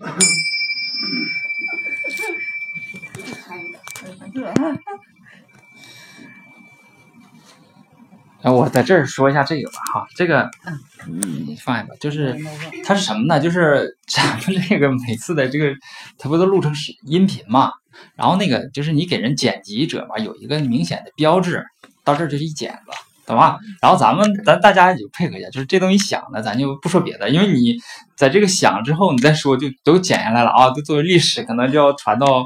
[8.42, 10.50] 哎，我在这儿说一下这个吧，哈，这个，
[11.06, 11.90] 嗯，放下吧。
[12.00, 12.34] 就是
[12.86, 13.38] 它是什么呢？
[13.38, 15.74] 就是咱们这个每次的这个，
[16.16, 17.70] 它不都录成是音频嘛？
[18.14, 21.62] 然后那个就是你给人剪辑者吧，有一个明显的标志，
[22.02, 23.09] 到这儿就是一剪子。
[23.30, 23.58] 懂吧？
[23.80, 27.76] 然后咱们咱大家就配合一下，就是这东西响了，咱就不说别的，因为你
[28.16, 32.44] 在这个响之后，你再说就都剪下来了啊，都作为历史，可能就要传到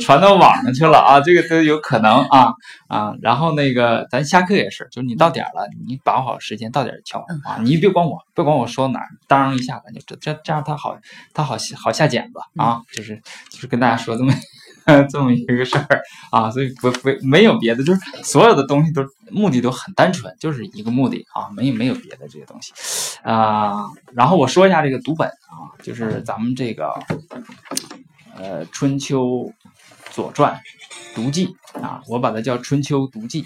[0.00, 2.52] 传到网上去了啊，这个都有可能啊
[2.88, 3.12] 啊。
[3.22, 10.96] 然后那个咱下课也是，就是你到点了，你把握好时间，到点敲啊，你别管我，别管我说哪儿，当一下，咱就这这这样，他好
[11.32, 13.16] 他好好下剪子啊，就是
[13.50, 14.32] 就是跟大家说这么。
[15.10, 22.72] 这么一个事儿啊，所以不不没有别的，就是所有的东西都目的都很单纯，就是一个目的啊，没有没有别的这些东西
[23.22, 23.84] 啊。
[24.14, 26.88] 然后我说一下这个读本啊，就是咱们这个
[28.34, 29.52] 呃《春秋
[30.10, 30.58] 左传
[31.14, 33.44] 读记》啊，我把它叫《春秋读记》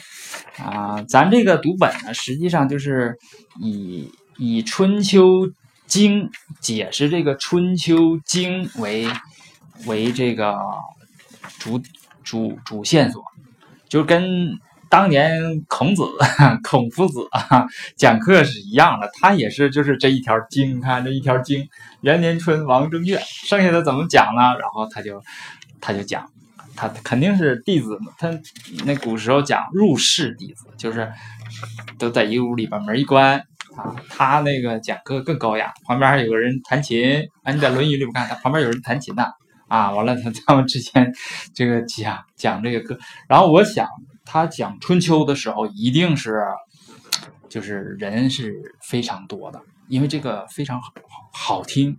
[0.63, 1.03] 啊。
[1.09, 3.19] 咱这个读本呢，实际上就是
[3.59, 5.51] 以以《春秋
[5.89, 6.29] 经》
[6.61, 9.09] 解释这个《春秋经》为
[9.87, 10.57] 为这个。
[11.59, 11.81] 主
[12.23, 13.25] 主主线索，
[13.89, 16.03] 就跟当年孔子、
[16.63, 21.67] 孔夫子啊讲课是一样的，他也是就是这一条经，看这一条经，
[22.03, 24.55] 元年春，王正月，剩下的怎么讲呢？
[24.61, 25.23] 然后他就
[25.81, 26.31] 他就讲，
[26.77, 28.31] 他肯定是弟子，他
[28.85, 31.11] 那古时候讲入室弟子，就是
[31.99, 33.39] 都在一个屋里把门一关
[33.77, 39.25] 啊，他那个讲课更高雅，旁边还有个人弹琴啊，你在《论语》里不看，他旁边有人弹琴呢。
[39.73, 41.11] 啊完了，他他们之前
[41.55, 43.89] 这个讲讲这个课，然后我想
[44.23, 46.43] 他讲春秋的时候，一定是
[47.49, 50.93] 就是人是非常多的，因为这个非常好
[51.33, 51.97] 好听。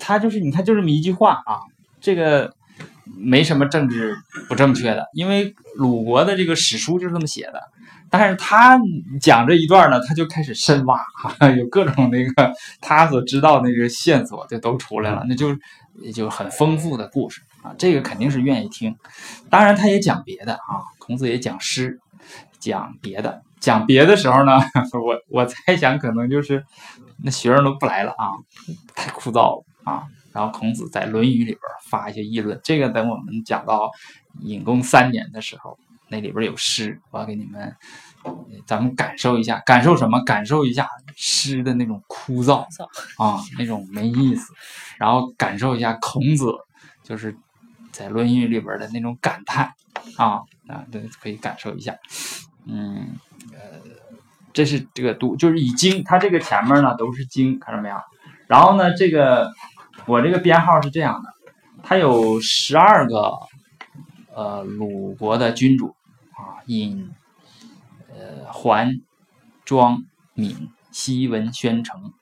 [0.00, 1.60] 他就是你看就这么一句话啊，
[2.00, 2.52] 这个
[3.16, 4.16] 没什么政治
[4.48, 7.62] 不正确的，因为鲁国的这个史书就是这么写的。
[8.10, 8.80] 但是他
[9.20, 15.56] 讲这一段呢，他就开始深挖，哈有各种那个他所知道那个线索就都出来了，那就。
[16.00, 18.96] 也就是很丰富的故事啊，这个肯定是愿意听。
[19.50, 22.00] 当然，他也讲别的啊，孔子也讲诗，
[22.58, 23.42] 讲别的。
[23.58, 24.52] 讲别的时候呢，
[25.02, 26.64] 我我猜想可能就是
[27.24, 28.30] 那学生都不来了啊，
[28.94, 30.04] 太枯燥了啊。
[30.32, 33.90] 然后孔子在《论语》里边发一些议论，这个等我们讲到
[34.42, 35.78] 隐公三年的时候，
[36.08, 37.74] 那里边有诗，我要给你们。
[38.66, 40.20] 咱们感受一下，感受什么？
[40.22, 42.66] 感受一下诗的那种枯燥
[43.16, 44.52] 啊，那种没意思。
[44.98, 46.52] 然后感受一下孔子，
[47.02, 47.36] 就是
[47.92, 49.72] 在《论语》里边的那种感叹
[50.16, 51.94] 啊啊，对，可以感受一下。
[52.66, 53.14] 嗯，
[53.52, 53.78] 呃，
[54.52, 57.96] 这是这个读，就是以经，它这个前面呢都是经，看到没有？
[58.48, 59.52] 然后呢，这个
[60.06, 61.32] 我这个编号是这样的，
[61.82, 63.32] 它有十二个
[64.34, 65.94] 呃鲁国的君主
[66.32, 67.10] 啊，引。
[68.18, 68.90] 呃桓、
[69.64, 69.98] 庄、
[70.34, 72.12] 闵、西文、宣城，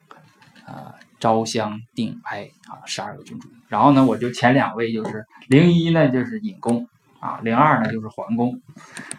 [0.65, 3.47] 啊，昭襄、定、哀啊，十二个君主。
[3.69, 6.87] 然后呢，我就前两位就是零一呢，就是尹公
[7.19, 8.61] 啊，零二呢就是桓公。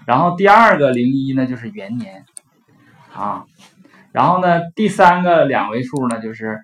[0.06, 2.24] 然后第二个零一呢就是元年
[3.14, 3.46] 啊，
[4.12, 6.60] 然后呢第三个两位数呢就是，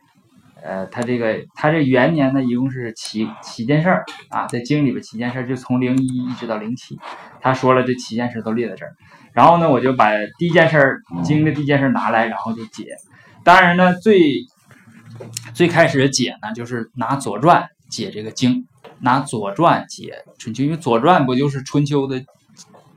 [0.63, 6.99] 呃，他这个他这元年呢一共是七七件事儿啊，在经里边七件事就从零一一直到零七，
[7.41, 8.95] 他说了这七件事都列在这儿。
[9.33, 12.97] 然后呢，我就把第一件事儿经的第一件事拿来，然后就解。
[13.43, 14.21] 当然呢，最
[15.55, 18.67] 最开始解呢，就是拿《左传》解这个经，
[19.01, 22.23] 拿《左传》解《春秋》，因为《左传》不就是春秋的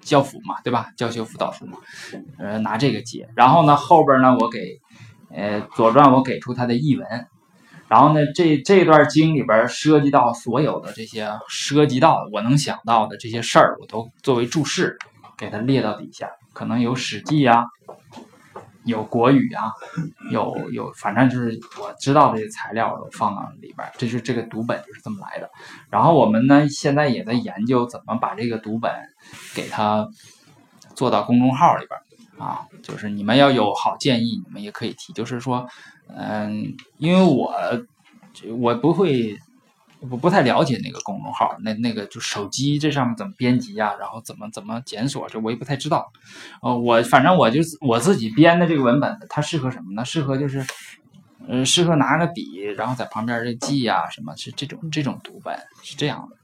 [0.01, 0.89] 教辅嘛，对吧？
[0.97, 1.77] 教学辅导书嘛，
[2.37, 3.27] 呃，拿这个解。
[3.35, 4.79] 然后呢，后边呢，我给
[5.33, 7.07] 呃《左传》我给出它的译文。
[7.87, 14.97] 然后呢，这这段经里边涉及到所有的这些涉及到我能想到的这些事儿，我都作为注释。
[15.37, 17.65] 给它列到底下，可能有《史记》啊，
[18.85, 19.73] 有《国语》啊，
[20.31, 23.87] 有有，反正就是我知道这些材料都放到里边。
[23.97, 25.49] 这是这个读本就是这么来的。
[25.89, 28.91] 然后我们呢，现在也在研究怎么把这个读本
[29.53, 30.07] 给它
[30.95, 31.99] 做到公众号里边
[32.47, 32.65] 啊。
[32.83, 35.13] 就是你们要有好建议，你们也可以提。
[35.13, 35.67] 就是说，
[36.07, 37.53] 嗯，因为我
[38.57, 39.37] 我不会。
[40.09, 43.93] 我不太了解那个公众号，那那个就手机这上面怎么编辑呀？
[43.99, 45.27] 然后怎么怎么检索？
[45.29, 46.11] 这我也不太知道。
[46.61, 50.03] 呃，我反正我就我自己编的这个文本，它适合什么呢？
[50.05, 50.65] 适合就是，
[51.47, 56.37] 呃，适合拿个笔，然后在旁边这记呀，什么是这种这种读本是这样的。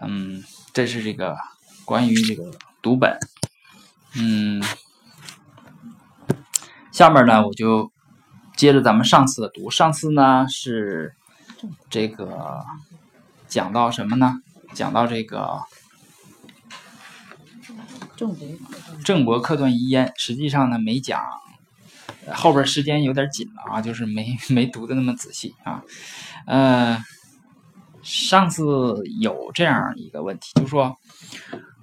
[0.00, 0.42] 嗯，
[0.72, 1.36] 这是这个
[1.84, 2.50] 关于这个
[2.82, 3.18] 读本。
[4.16, 4.62] 嗯，
[6.90, 7.92] 下面呢我就
[8.56, 11.14] 接着咱们上次的读，上次呢是。
[11.88, 12.64] 这个
[13.48, 14.42] 讲到什么呢？
[14.72, 15.60] 讲到这个
[19.04, 21.20] 郑伯克段于鄢，实际上呢没讲，
[22.32, 25.82] 后边时间有点紧了啊，就是没没读的那么仔细啊。
[26.46, 27.02] 呃，
[28.02, 30.98] 上次有这样一个问题，就说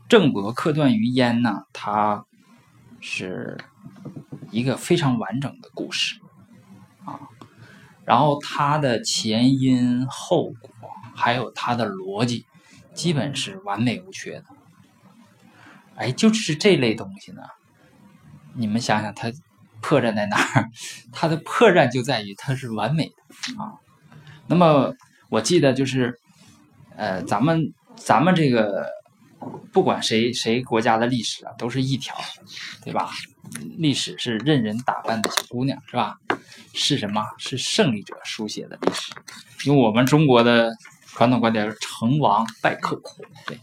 [0.08, 2.24] 郑伯克段于鄢呢，它
[3.02, 3.58] 是
[4.52, 6.20] 一个非常完整的故事，
[8.08, 12.46] 然后它的前因后果，还有它的逻辑。
[12.94, 14.46] 基本是完美无缺的，
[15.98, 17.44] 哎，就是这类东西呢。
[18.56, 19.32] 你们想想，它
[19.82, 20.70] 破绽在哪儿？
[21.14, 23.78] 它的破绽就在于它是完美的啊。
[24.48, 24.94] 那么
[25.30, 26.18] 我记得就是，
[26.96, 28.90] 呃，咱们咱们这个
[29.72, 32.16] 不管谁谁国家的历史啊，都是一条，
[32.84, 33.10] 对吧？
[33.78, 36.18] 历史是任人打扮的小姑娘，是吧？
[36.74, 37.24] 是什么？
[37.38, 39.14] 是胜利者书写的历史。
[39.66, 40.72] 用我们中国的。
[41.10, 42.96] 传统观点是成王败寇，
[43.48, 43.60] 对，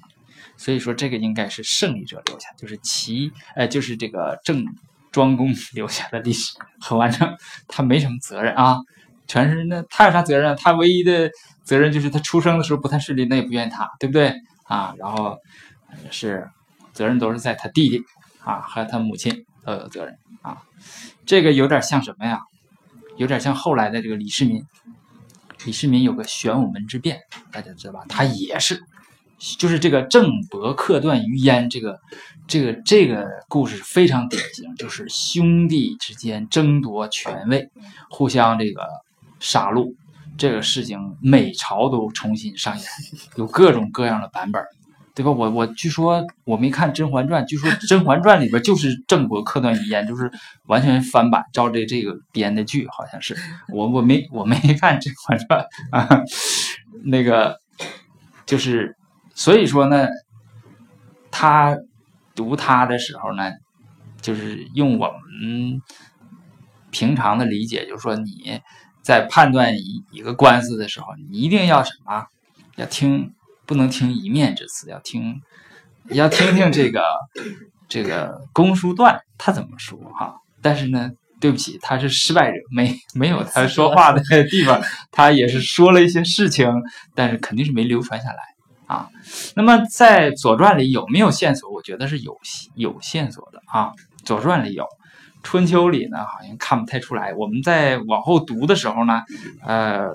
[0.56, 4.66] 所以说这个应该是胜利者留下，就是齐，呃，就是这个郑
[5.12, 7.32] 庄公留下的历史很完整，
[7.68, 8.78] 他没什么责任啊，
[9.28, 10.56] 全是那他有啥责任？
[10.56, 11.30] 他唯一的
[11.62, 14.34] 责任就是他出生的时候不太顺利，那也不怨他，对不对
[14.64, 14.92] 啊？
[14.98, 15.38] 然后
[16.10, 16.48] 是
[16.92, 18.02] 责任都是在他弟弟
[18.42, 20.62] 啊和他母亲都有责任啊，
[21.26, 22.40] 这个有点像什么呀？
[23.16, 24.64] 有点像后来的这个李世民。
[25.64, 27.20] 李世民有个玄武门之变，
[27.50, 28.04] 大家知道吧？
[28.06, 28.82] 他也是，
[29.58, 31.98] 就是这个郑伯克段于鄢，这个
[32.46, 37.70] 这个这个故事非常典型，就是兄弟之间争夺权位，
[38.10, 38.86] 互相这个
[39.40, 39.94] 杀戮，
[40.36, 42.86] 这个事情每朝都重新上演，
[43.36, 44.62] 有各种各样的版本。
[45.14, 45.30] 对吧？
[45.30, 50.28] 我我据说我没看《甄嬛传》，据说《甄嬛传》里边就是郑国克段于鄢，就是
[50.66, 53.36] 完全翻版，照这这个编的剧，好像是
[53.68, 55.64] 我我没我没看《甄嬛传》
[55.96, 56.20] 啊，
[57.04, 57.60] 那个
[58.44, 58.96] 就是
[59.36, 60.08] 所以说呢，
[61.30, 61.76] 他
[62.34, 63.52] 读他的时候呢，
[64.20, 65.80] 就是用我们
[66.90, 68.60] 平常的理解，就是说你
[69.00, 72.26] 在判断一一个官司的时候，你一定要什么？
[72.74, 73.32] 要听。
[73.66, 75.40] 不能听一面之词，要听，
[76.10, 77.02] 要听听这个
[77.88, 80.36] 这个公叔段他怎么说哈。
[80.60, 86.70] 但是呢，对不起，他是失败者，没没有他说话的地方，他也是说了一些事情，
[87.14, 88.42] 但是肯定是没流传下来
[88.86, 89.08] 啊。
[89.56, 91.70] 那么在《左传》里有没有线索？
[91.70, 92.38] 我觉得是有
[92.74, 93.86] 有线索的啊，
[94.24, 94.84] 《左传》里有，
[95.42, 97.32] 《春秋》里呢好像看不太出来。
[97.32, 99.22] 我们在往后读的时候呢，
[99.64, 100.08] 呃，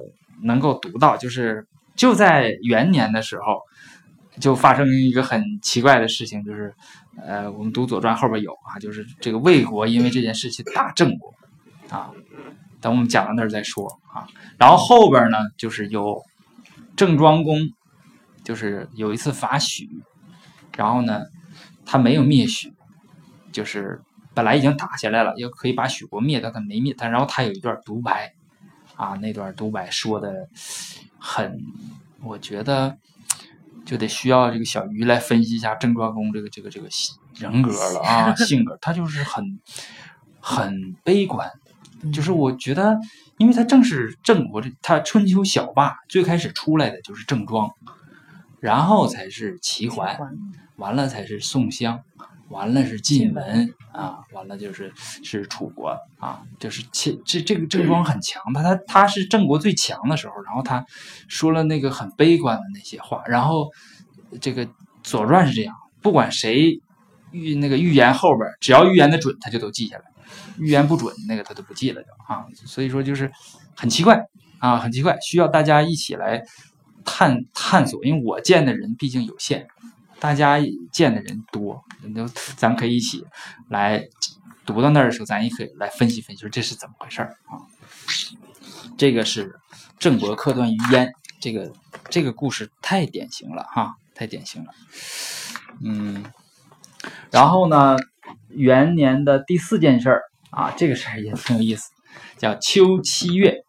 [0.44, 1.66] 能够读到就是。
[2.00, 3.60] 就在元年的时候，
[4.40, 6.74] 就发生一个很奇怪的事情，就是，
[7.22, 11.34] 呃，我们读《左传》后边有啊，就是这个魏国因为这件事情打郑国，
[11.90, 12.10] 啊，
[12.80, 14.26] 等我们讲到那儿再说啊。
[14.58, 16.24] 然后后边呢，就是有
[16.96, 17.60] 郑庄公，
[18.46, 19.90] 就是有一次伐许，
[20.78, 21.26] 然后呢，
[21.86, 22.74] 他没有灭许，
[23.52, 24.00] 就是
[24.34, 27.10] 本来已经打下来了，又可以把许国灭，但他没灭他。
[27.10, 28.32] 然后他有一段独白，
[28.96, 30.48] 啊，那段独白说的。
[31.20, 31.62] 很，
[32.24, 32.98] 我觉得
[33.86, 36.88] 就得需要这个小鱼来分析一下郑庄公这个这个这个
[37.38, 39.60] 人格了啊， 性格他就是很
[40.40, 41.52] 很悲观，
[42.14, 42.98] 就是我觉得，
[43.38, 47.70] 因为他正是郑国这他春秋小霸最开始出来的就是郑庄，
[48.60, 50.18] 然后才是齐桓，
[50.78, 52.02] 完了才是宋襄。
[52.50, 60.84] 完了是晋文啊，完了就是是楚国啊，就是这这这个郑庄很强，他他他是郑国最强的时候，然后他
[61.28, 63.70] 说了那个很悲观的那些话，然后
[64.42, 64.66] 这个
[65.04, 66.82] 《左传》是这样，不管谁
[67.32, 70.04] 预那个预言后边，只要预言的准，他就都记下来；
[70.58, 72.46] 预言不准，那个他都不记了就啊。
[72.66, 73.32] 所以说就是
[73.76, 74.24] 很奇怪
[74.60, 76.42] 啊，很奇怪，需要大家一起来
[77.06, 79.68] 探探索，因为我见的人毕竟有限。
[80.20, 80.60] 大家
[80.92, 81.84] 见的人多，
[82.16, 83.26] 就咱可以一起
[83.70, 84.04] 来
[84.66, 87.58] 读到那儿的时候，咱也可以来分析分析，这是怎么回事儿啊？
[88.98, 89.56] 这个是
[89.98, 91.10] 郑伯克段于鄢，
[91.40, 91.72] 这个
[92.10, 94.74] 这个故事太典型了哈，太典型了。
[95.82, 96.26] 嗯，
[97.32, 97.96] 然后呢，
[98.50, 101.92] 元年的第四件事儿啊，这个事儿也挺有意思，
[102.38, 103.64] 叫秋七月，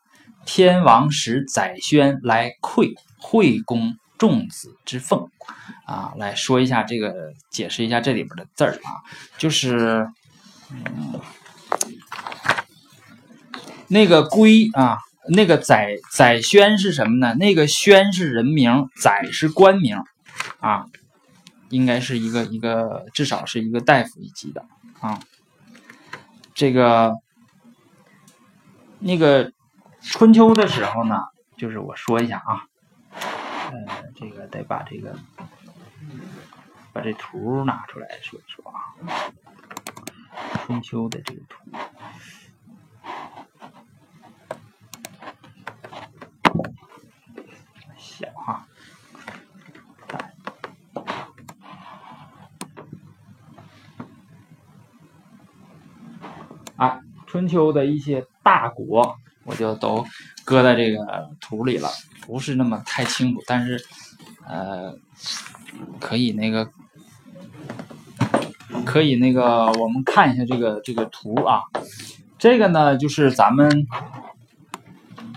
[0.45, 3.97] 天王使宰宣来馈惠公。
[4.21, 5.31] 众子之凤，
[5.87, 9.01] 啊，来说一下这个，解释一下这里边的字儿啊，
[9.39, 10.07] 就是，
[10.71, 11.19] 嗯，
[13.89, 14.99] 那个归啊，
[15.31, 17.35] 那个宰宰宣是什么呢？
[17.35, 19.97] 那个宣是人名，宰是官名，
[20.61, 20.85] 啊，
[21.71, 24.67] 应该是一个一个，至少是一个大夫一级的
[25.01, 25.19] 啊。
[26.53, 27.15] 这个
[28.99, 29.51] 那个
[30.03, 31.17] 春秋的时候呢。
[31.57, 32.65] 就是我说一下啊，
[33.71, 33.87] 呃，
[34.17, 35.17] 这个得把这个
[36.93, 38.97] 把这图拿出来说一说啊，
[40.65, 41.61] 春秋的这个图。
[47.97, 48.67] 小哈，
[56.77, 60.05] 啊，春秋的一些大国，我就都
[60.51, 61.89] 搁在这个图里了，
[62.27, 63.81] 不是那么太清楚，但是
[64.45, 64.93] 呃，
[66.01, 66.69] 可以那个，
[68.85, 71.63] 可以那个，我们看一下这个这个图啊，
[72.37, 73.87] 这个呢就是咱们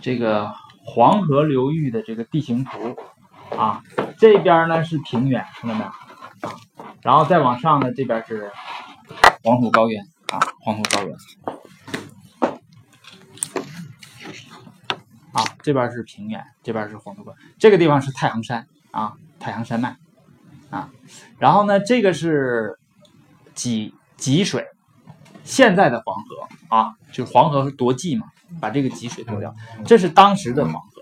[0.02, 0.52] 这个。
[0.86, 2.98] 黄河流域的这个地形图
[3.58, 3.82] 啊，
[4.18, 5.90] 这边呢是平原，看到没有？
[7.02, 8.52] 然后再往上呢，这边是
[9.46, 11.16] 黄土高原啊，黄土高原。
[15.64, 19.98] 这边是平原，这边是黄土高原，这个地方是太行山啊，太行山脉
[20.70, 20.92] 啊。
[21.40, 22.78] 然后呢，这个是
[23.56, 24.68] 济济水，
[25.44, 28.28] 现在的黄河啊，就是黄河夺济嘛。
[28.62, 31.02] 把这个济水夺掉，这是当时的黄河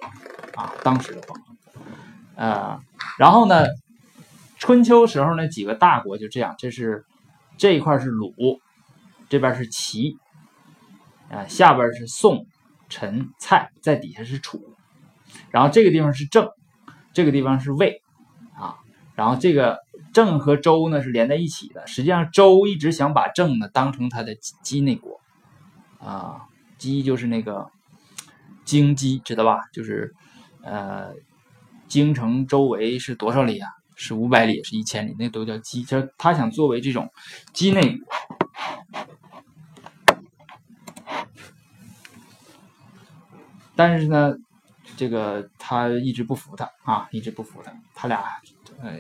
[0.56, 1.54] 啊，当时的黄河。
[2.36, 2.80] 呃，
[3.18, 3.66] 然后呢，
[4.58, 7.04] 春秋时候呢几个大国就这样，这是
[7.58, 8.34] 这一块是鲁，
[9.28, 10.18] 这边是齐，
[11.30, 12.46] 啊，下边是宋、
[12.92, 14.76] 陈、蔡，在底下是楚，
[15.50, 16.48] 然后这个地方是郑，
[17.12, 18.04] 这个地方是魏，
[18.56, 18.78] 啊，
[19.16, 19.80] 然后这个
[20.14, 21.88] 郑和周呢是连在一起的。
[21.88, 25.20] 实际上周一直想把郑呢当成他的畿内国，
[25.98, 26.42] 啊。
[26.82, 27.70] 畿就是那个
[28.66, 29.60] 京畿，知道吧？
[29.72, 30.16] 就是
[30.64, 31.14] 呃，
[31.88, 33.70] 京城周围是多少里啊？
[33.96, 35.86] 是五百里，是一千里，那都叫畿。
[35.86, 37.08] 就是他想作为这种
[37.54, 38.41] 畿内国，
[43.76, 44.34] 但是呢，
[44.96, 47.74] 这个他一直不服他啊，一直不服他。
[47.94, 48.24] 他俩
[48.82, 48.92] 呃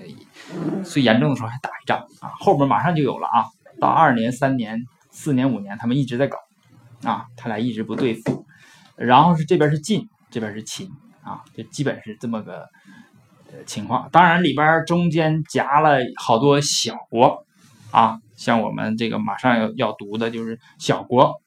[0.83, 3.45] 最严重的时候还打一仗啊，后边马上就有了啊。
[3.79, 6.37] 到二年、三年、四年、五年，他们一直在搞。
[7.03, 8.45] 啊，他俩一直不对付，
[8.95, 10.87] 然后是这边是晋，这边是秦，
[11.23, 12.69] 啊，就基本是这么个
[13.65, 14.07] 情况。
[14.11, 17.43] 当然里边中间夹了好多小国，
[17.89, 21.41] 啊，像我们这个马上要要读的就是小国。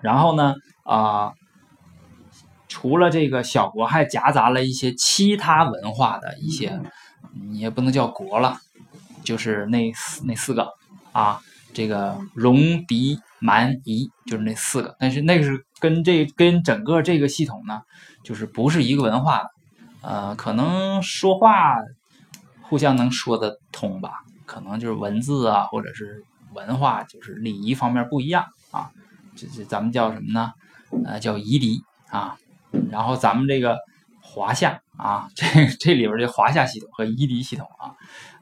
[0.00, 1.32] 然后呢，啊，
[2.76, 6.78] 除了这个小国，还夹杂了一些其他文化的一些，
[7.32, 8.58] 你也不能叫国了，
[9.24, 9.90] 就是那
[10.24, 10.68] 那四个
[11.12, 11.40] 啊。
[11.72, 17.80] 这个戎狄蛮夷就是那四个，但是那个是跟这跟整个这个系统呢，
[18.22, 19.50] 就是不是一个文化的，
[20.02, 21.76] 呃，可能说话
[22.62, 24.10] 互相能说得通吧，
[24.44, 28.90] 可能就是文字啊，或者是文化，就是礼仪方面不一样啊，
[29.34, 30.52] 这这咱们叫什么呢？
[31.06, 32.36] 呃，叫夷狄啊，
[32.90, 33.78] 然后咱们这个
[34.20, 35.44] 华夏啊，这
[35.78, 37.94] 这里边这华夏系统和夷狄系统啊，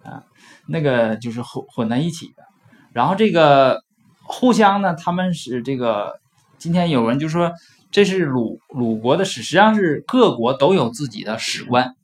[0.03, 0.23] 啊，
[0.67, 2.45] 那个就是混混在一起的。
[2.93, 3.83] 然后这个
[4.23, 6.21] 互相呢，他们是这个。
[6.57, 7.53] 今天有人就说
[7.91, 11.95] 这是鲁鲁国的史，实际上是各国都有自己的史官。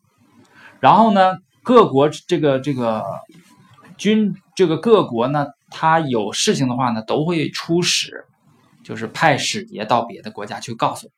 [0.80, 3.02] 然后呢，各国这个这个
[3.96, 8.26] 军这个各国呢，他有事情的话呢，都会出使，
[8.84, 11.10] 就是派使节到别的国家去告诉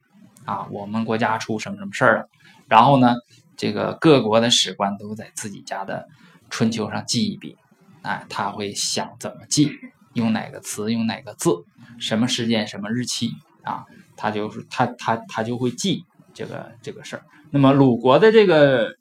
[0.44, 2.28] 啊，我们国家出什么什么事儿了。
[2.68, 3.14] 然后呢，
[3.56, 6.08] 这个各国的史官都在自己家的
[6.50, 7.56] 春秋上记一笔。
[8.02, 9.70] 哎，他会想怎么记，
[10.14, 11.64] 用哪个词，用哪个字，
[12.00, 13.30] 什么时间，什么日期
[13.62, 13.84] 啊？
[14.16, 17.22] 他就是他他他就会记这个这个事儿。
[17.50, 18.96] 那么鲁国的这个，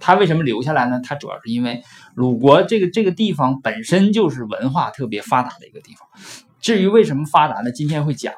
[0.00, 1.00] 他为什么留下来呢？
[1.04, 1.82] 他主要是因为
[2.14, 6.08] 鲁国这个这个地方本身就是文化特别发达的一个地方。
[6.60, 7.70] 至于为什么发达呢？
[7.70, 8.34] 今天会讲，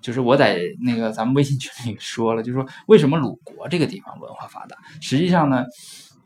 [0.00, 5.64] 就是我在那个咱们微信群里说了，就是说为什么鲁国这个地方文化发达，实际上呢，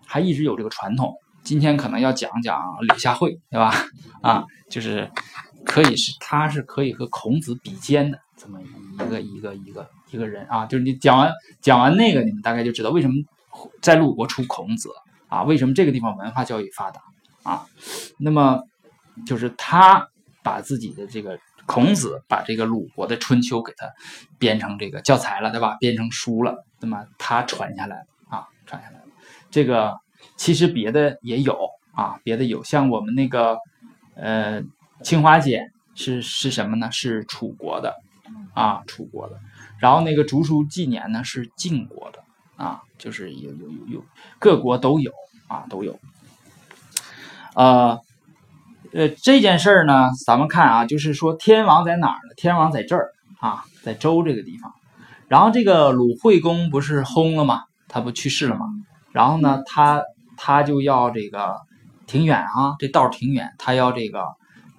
[0.07, 1.15] 还一直有这个传统。
[1.43, 3.75] 今天可能要讲讲柳下惠，对吧？
[4.23, 5.11] 啊，就是
[5.63, 10.65] 可以是他是可以和孔子比肩的这么一个一个一个一个人啊。
[10.65, 13.15] 就是你讲完讲完那个，你们大概就知道为什么
[13.83, 14.89] 在鲁国出孔子
[15.29, 15.43] 啊？
[15.43, 17.03] 为什么这个地方文化教育发达
[17.43, 17.67] 啊？
[18.19, 18.63] 那么
[19.27, 20.09] 就是他
[20.43, 23.93] 把自己的这个孔子把这个鲁国的春秋给他
[24.39, 25.77] 编成这个教材了，对吧？
[25.81, 29.05] 编成书了，那么他传下来了啊，传下来了
[29.51, 29.99] 这个。
[30.37, 33.59] 其实别的也有啊，别的有，像我们那个，
[34.17, 34.63] 呃，
[35.03, 36.91] 青花简是是什么呢？
[36.91, 37.95] 是楚国的，
[38.55, 39.39] 啊，楚国的。
[39.79, 42.25] 然后那个竹书纪年呢是晋国的，
[42.57, 44.05] 啊，就是有有有有
[44.39, 45.13] 各国都有
[45.47, 46.01] 啊，都有。
[47.55, 48.01] 呃，
[48.95, 52.35] 呃，这件事儿呢，咱们看啊，就是说天王在哪儿呢？
[52.37, 53.11] 天王在这儿
[53.41, 54.73] 啊，在周这个地方。
[55.27, 57.65] 然后这个鲁惠公不是薨了吗？
[57.89, 58.67] 他不去世了吗？
[59.11, 60.05] 然后呢，他
[60.37, 61.57] 他就要这个
[62.07, 64.23] 挺远啊，这道挺远，他要这个，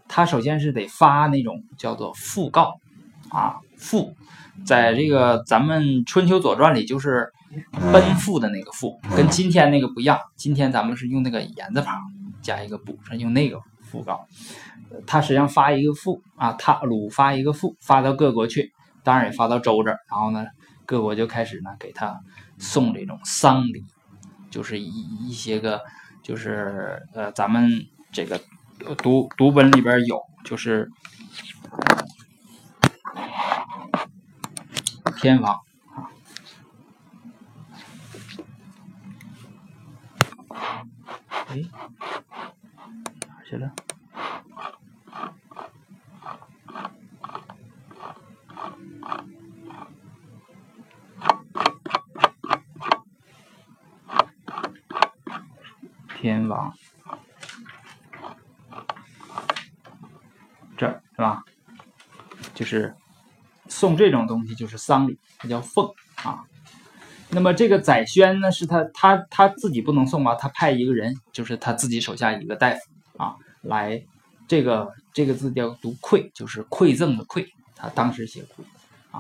[0.08, 2.76] 他首先是得发那种叫做讣告
[3.30, 4.14] 啊，讣，
[4.66, 7.34] 在这个咱们春秋左传里就是
[7.92, 12.00] 奔赴的那个赴，跟今天那个不一样，今天咱们是用那个言字旁
[12.42, 13.60] 加一个补，是用那个
[13.92, 14.28] 讣告，
[15.08, 18.72] 他实际上发一个讣啊，他鲁发一个讣，发到各国去。
[19.04, 20.48] 当然也发到周这，然后呢，
[20.84, 22.20] 各国就开始呢给他
[22.58, 23.84] 送这种丧礼，
[24.50, 25.80] 就是一一些个，
[26.24, 27.70] 就是呃，咱们
[28.12, 28.42] 这个
[28.98, 30.90] 读读本里边有，就是
[35.18, 35.56] 天王
[43.48, 43.72] 去了？
[56.18, 56.74] 天王，
[60.76, 61.44] 这是吧？
[62.56, 62.96] 就是
[63.68, 65.88] 送这种东西，就是丧礼，它叫奉
[66.24, 66.44] 啊。
[67.30, 70.34] 那么这个宰宣呢，是他他他自己不能送吧？
[70.34, 72.80] 他派一个人，就是他自己手下一个大夫，
[73.66, 74.02] 来
[74.48, 77.46] 这个这个字叫读馈，就是馈赠的馈。
[77.76, 78.64] 他当时写馈
[79.12, 79.20] 啊，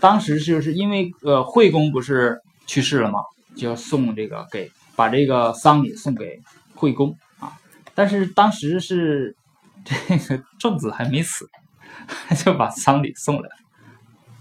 [0.00, 3.20] 当时就是因为呃惠公不是去世了吗？
[3.54, 4.70] 就要送这个给。
[4.94, 6.38] 把这个丧礼送给
[6.74, 7.56] 惠公啊，
[7.94, 9.34] 但是当时是
[9.82, 11.48] 这个仲子还没死，
[12.44, 13.56] 就把丧礼送来了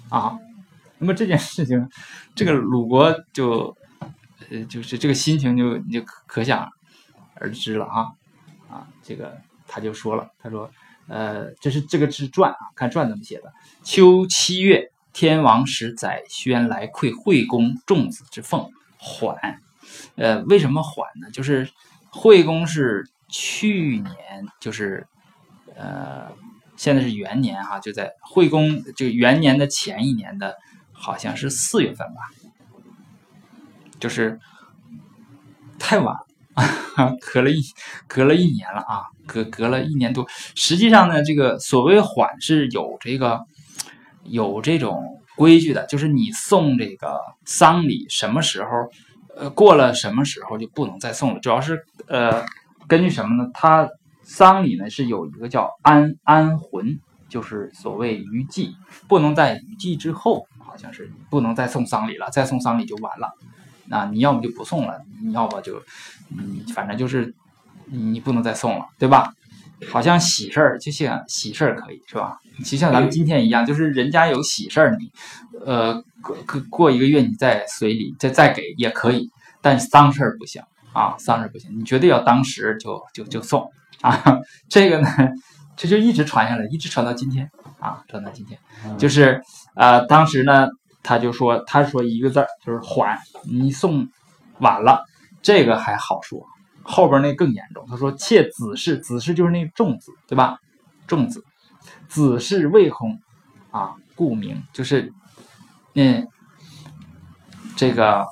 [0.10, 0.38] 啊。
[0.98, 1.89] 那么这件事情，
[2.36, 3.74] 这个鲁国就
[4.50, 6.70] 呃就是这个心情就你就可想
[7.36, 8.08] 而知了啊，
[9.03, 10.70] 这个他就说了，他说
[11.08, 13.51] 呃这是这个是传啊，看传怎么写的。
[13.84, 19.60] 秋七月，天王使宰宣来馈惠公仲子之凤，缓。
[20.15, 21.29] 呃，为什么缓呢？
[21.31, 21.69] 就是
[22.10, 25.08] 惠公是去年，就是
[25.75, 26.32] 呃，
[26.78, 30.58] 现在是元年哈，就在惠公就元年的前一年的，
[30.91, 32.21] 好像是四月份吧，
[33.99, 34.39] 就是
[35.80, 36.15] 太晚，
[37.33, 37.61] 隔了一
[38.07, 40.27] 隔了一年了啊，隔隔了一年多。
[40.55, 43.41] 实际上呢，这个所谓缓是有这个
[44.23, 48.69] 有这种规矩的，就是你送这个丧礼什么时候？
[49.33, 51.39] 呃，过了什么时候就不能再送了？
[51.39, 52.45] 主要是呃，
[52.85, 53.49] 根据什么呢？
[53.53, 53.89] 他
[54.23, 58.75] 丧礼呢是有一个叫安安魂，就是所谓余祭，
[59.07, 63.31] 不能在余祭之后，好像是不能再送丧礼了，再送丧礼就完了。
[63.91, 65.77] 那你要么就不送了，你要么就，
[66.30, 67.32] 嗯，反正就是
[67.86, 69.34] 你不能再送了，对吧？
[69.89, 72.38] 好像喜事儿就像喜事儿可以是吧？
[72.63, 75.12] 就像咱们今天一样，就是人家有喜事儿，你
[75.65, 76.38] 呃过
[76.69, 79.30] 过一个月你再随礼再再给也可以，
[79.62, 80.62] 但丧事儿不行
[80.93, 83.69] 啊，丧事儿不行，你绝对要当时就就就送
[84.01, 84.39] 啊。
[84.69, 85.08] 这个呢，
[85.75, 87.49] 这就一直传下来，一直传到今天
[87.80, 88.60] 啊，传到今天，
[88.99, 89.41] 就是
[89.75, 90.67] 呃当时呢
[91.03, 94.07] 他就说他说一个字儿就是缓，你送
[94.59, 95.05] 晚了
[95.41, 96.45] 这个还好说。
[96.83, 100.57] 后边那更严重，他说：“妾子氏，子氏就是那个仲子，对吧？
[101.05, 101.45] 仲子，
[102.09, 103.19] 子氏未空，
[103.69, 105.13] 啊，故名就是，
[105.93, 106.27] 嗯，
[107.75, 108.25] 这个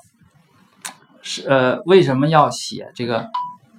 [1.21, 3.29] 是呃，为什么要写这个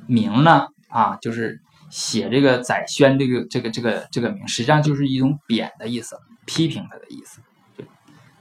[0.06, 0.68] 名呢？
[0.88, 7.40] 啊，就是写这个宰宣这个这个这个这个名，实际上就是一种贬的意思，批评他的意思，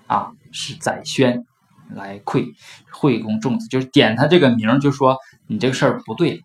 [0.10, 1.46] 啊，是宰宣。”
[1.92, 2.54] 来馈
[2.92, 5.18] 惠公仲子，就是点他这个名，就说
[5.48, 6.44] 你这个事儿不对，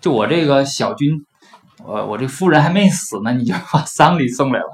[0.00, 1.26] 就我这个小君，
[1.84, 4.72] 我我这夫人还没死呢，你就把丧礼送来了，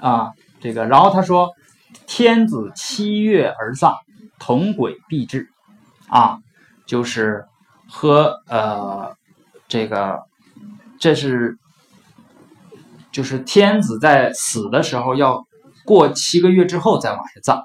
[0.00, 1.50] 啊，这个，然后他说，
[2.06, 3.96] 天子七月而丧，
[4.38, 5.50] 同轨必至，
[6.06, 6.38] 啊，
[6.86, 7.46] 就是
[7.88, 9.16] 和呃
[9.66, 10.22] 这个，
[11.00, 11.58] 这是
[13.10, 15.44] 就是天子在死的时候要
[15.84, 17.64] 过七个月之后再往下葬。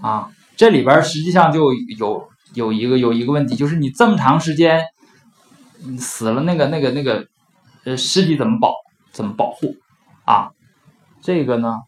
[0.00, 4.82] 啊，这里边实际上就有有一个有一个问题，就是你这么长时间
[5.98, 7.26] 死了，那个那个那个
[7.84, 8.74] 呃尸体怎么保
[9.12, 9.76] 怎么保护
[10.24, 10.50] 啊？
[11.20, 11.82] 这个呢，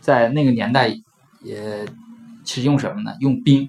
[0.00, 0.94] 在那个年代
[1.42, 1.86] 也
[2.44, 3.16] 是用什么呢？
[3.20, 3.68] 用冰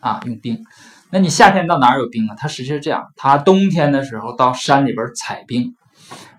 [0.00, 0.62] 啊，用冰。
[1.10, 2.34] 那你夏天到哪儿有冰啊？
[2.36, 5.74] 它实际是这样，它冬天的时候到山里边采冰，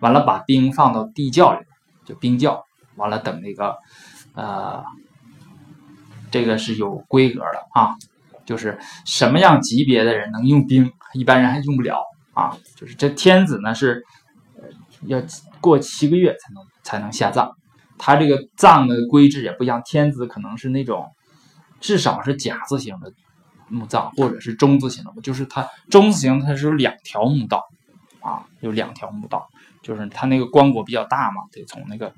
[0.02, 1.66] 完了把冰放到地窖里，
[2.06, 2.64] 就冰窖，
[2.96, 3.78] 完了等那个
[4.34, 4.84] 呃。
[6.32, 7.96] 这个是有规格的啊，
[8.46, 12.04] 就是什么样级别的人能用兵，一般人还用不了
[12.34, 12.58] 啊。
[12.76, 14.04] 就是这天子呢是
[15.04, 15.24] 要
[15.62, 17.50] 过七个月才能才能下葬，
[17.98, 21.10] 他这个葬的规制也不一样，天子可能是那种
[21.80, 23.14] 至少是甲字形的
[23.70, 27.64] 墓葬，或者是中字形的，就是它中字形它是有两条墓道
[28.20, 29.48] 啊，有两条墓道，
[29.82, 32.14] 就是它那个棺椁比较大嘛，得从那个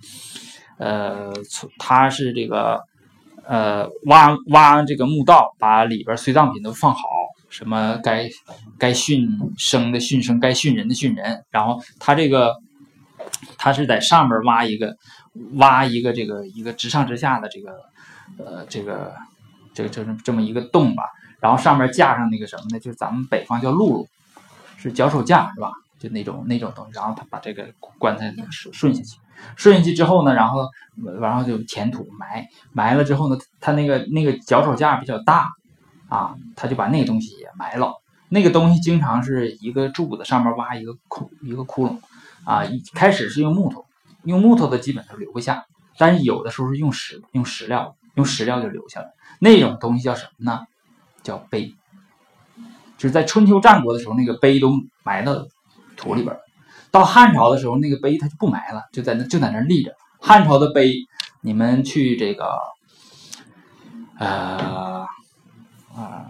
[0.77, 2.81] 呃，从它是这个
[3.45, 7.01] 呃挖挖这个墓道，把里边随葬品都放好，
[7.49, 8.29] 什么该
[8.77, 12.55] 该殉生的殉生，该殉人的殉人，然后它这个
[13.57, 14.95] 它是在上面挖一个。
[15.53, 17.69] 挖一个这个一个直上直下的这个
[18.43, 19.13] 呃这个
[19.71, 21.03] 这个就是这么一个洞吧，
[21.39, 22.79] 然后上面架上那个什么呢？
[22.79, 24.07] 就是咱们北方叫辘轳，
[24.77, 25.69] 是脚手架是吧？
[25.99, 27.67] 就那种那种东西，然后他把这个
[27.99, 29.19] 棺材顺顺下去，
[29.55, 30.69] 顺下去之后呢，然后
[31.19, 35.49] 然后就填土埋埋了之后呢，他那个那个脚手架比较大
[36.09, 37.93] 啊，他就把那个东西也埋了。
[38.29, 41.97] 那个东西经常是一个柱子上面挖一个窟一个窟窿
[42.43, 43.85] 啊，一开始是用木头。
[44.23, 45.65] 用木头的基本都留不下，
[45.97, 49.13] 但是有的时候是用石用石料，用石料就留下了。
[49.39, 50.65] 那种东西叫什么呢？
[51.23, 51.73] 叫碑。
[52.97, 54.73] 就是在春秋战国的时候，那个碑都
[55.03, 55.47] 埋到
[55.95, 56.35] 土里边。
[56.91, 59.93] 到汉朝的时候，那个碑它就不埋了，就在那就在那立着。
[60.19, 60.93] 汉朝的碑，
[61.41, 62.57] 你们去这个，
[64.17, 65.05] 呃
[65.95, 66.25] 啊，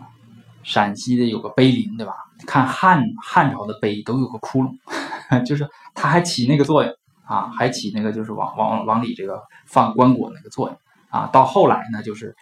[0.63, 2.13] 陕西的有个碑林，对吧？
[2.45, 4.77] 看汉汉朝的碑都有个窟窿，
[5.45, 6.93] 就是它还起那个作用。
[7.27, 10.77] 啊，还起那个就是往往往里这个放棺椁那个作用
[11.09, 11.27] 啊。
[11.27, 12.33] 到后来呢，就是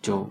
[0.00, 0.28] 就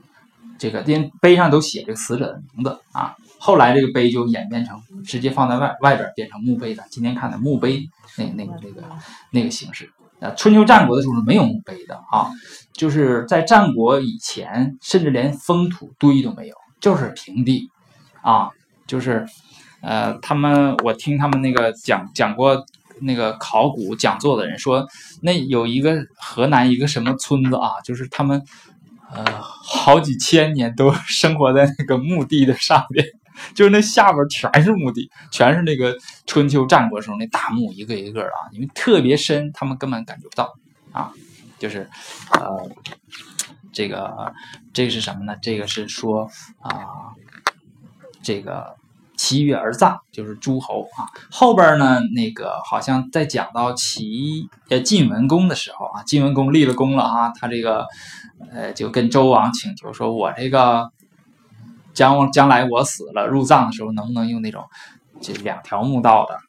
[0.62, 3.16] 这个连碑上都写这个死者的名字啊。
[3.40, 6.84] 后来这个碑就演变成直接放在外外边变成墓碑的。
[6.92, 8.84] 今天看的墓碑那那个那个
[9.32, 10.30] 那个形式啊。
[10.38, 12.30] 春秋战国的时候是没有墓碑的啊，
[12.74, 17.72] 就是在战国以前，甚至连封土堆都没有，就是平地
[18.22, 18.52] 啊，
[18.86, 19.26] 就是
[19.82, 22.64] 呃，他们我听他们那个讲讲过。
[23.04, 24.86] 那个考古讲座的人说，
[25.24, 28.40] 那有一个河南一个什么村子啊，就是他们
[29.14, 33.06] 呃好几千年都生活在那个墓地的上边，
[33.54, 35.96] 就是那下边全是墓地，全是那个
[36.26, 40.54] 春秋战国时候那大墓，一个一个啊，因为特别深，他们根本感觉不到
[40.92, 41.12] 啊，
[41.60, 41.90] 就是
[42.32, 42.70] 呃
[43.72, 44.34] 这个
[44.74, 45.36] 这个是什么呢？
[45.42, 47.16] 这个是说啊
[48.22, 48.76] 这个。
[49.18, 51.06] 齐月而葬，就是诸侯啊。
[51.30, 57.86] 后边呢，那个好像在讲到齐呃晋文公的时候啊，晋文公立了功了啊，他这个
[58.50, 60.90] 呃就跟周王请求说，我这个
[61.94, 64.64] 将将来我死了入葬的时候，能不能用那种
[65.22, 66.40] 这两条墓道的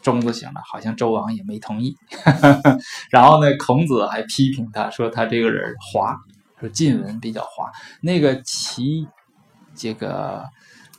[0.00, 0.60] 中字形的？
[0.64, 1.96] 好像周王也没同意。
[3.10, 6.16] 然后呢，孔子还批评他说他这个人滑，
[6.60, 7.70] 说晋文比较滑。
[8.00, 9.06] 那个齐
[9.74, 10.44] 这个。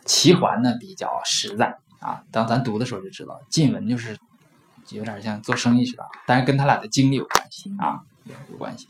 [0.07, 4.15] 齐桓呢比较实在啊，当咱读的时候就知道，晋文就是
[4.91, 8.01] 有点像做生意似的，但是跟他俩的经历有关系啊，
[8.51, 8.87] 有关系。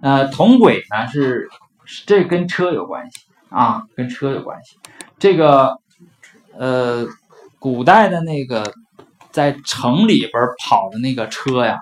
[0.00, 1.48] 呃，铜轨呢是
[2.06, 4.78] 这跟车有关系啊，跟车有关系。
[5.18, 5.78] 这个
[6.56, 7.06] 呃，
[7.58, 8.72] 古代的那个
[9.30, 10.32] 在城里边
[10.64, 11.80] 跑的那个车呀，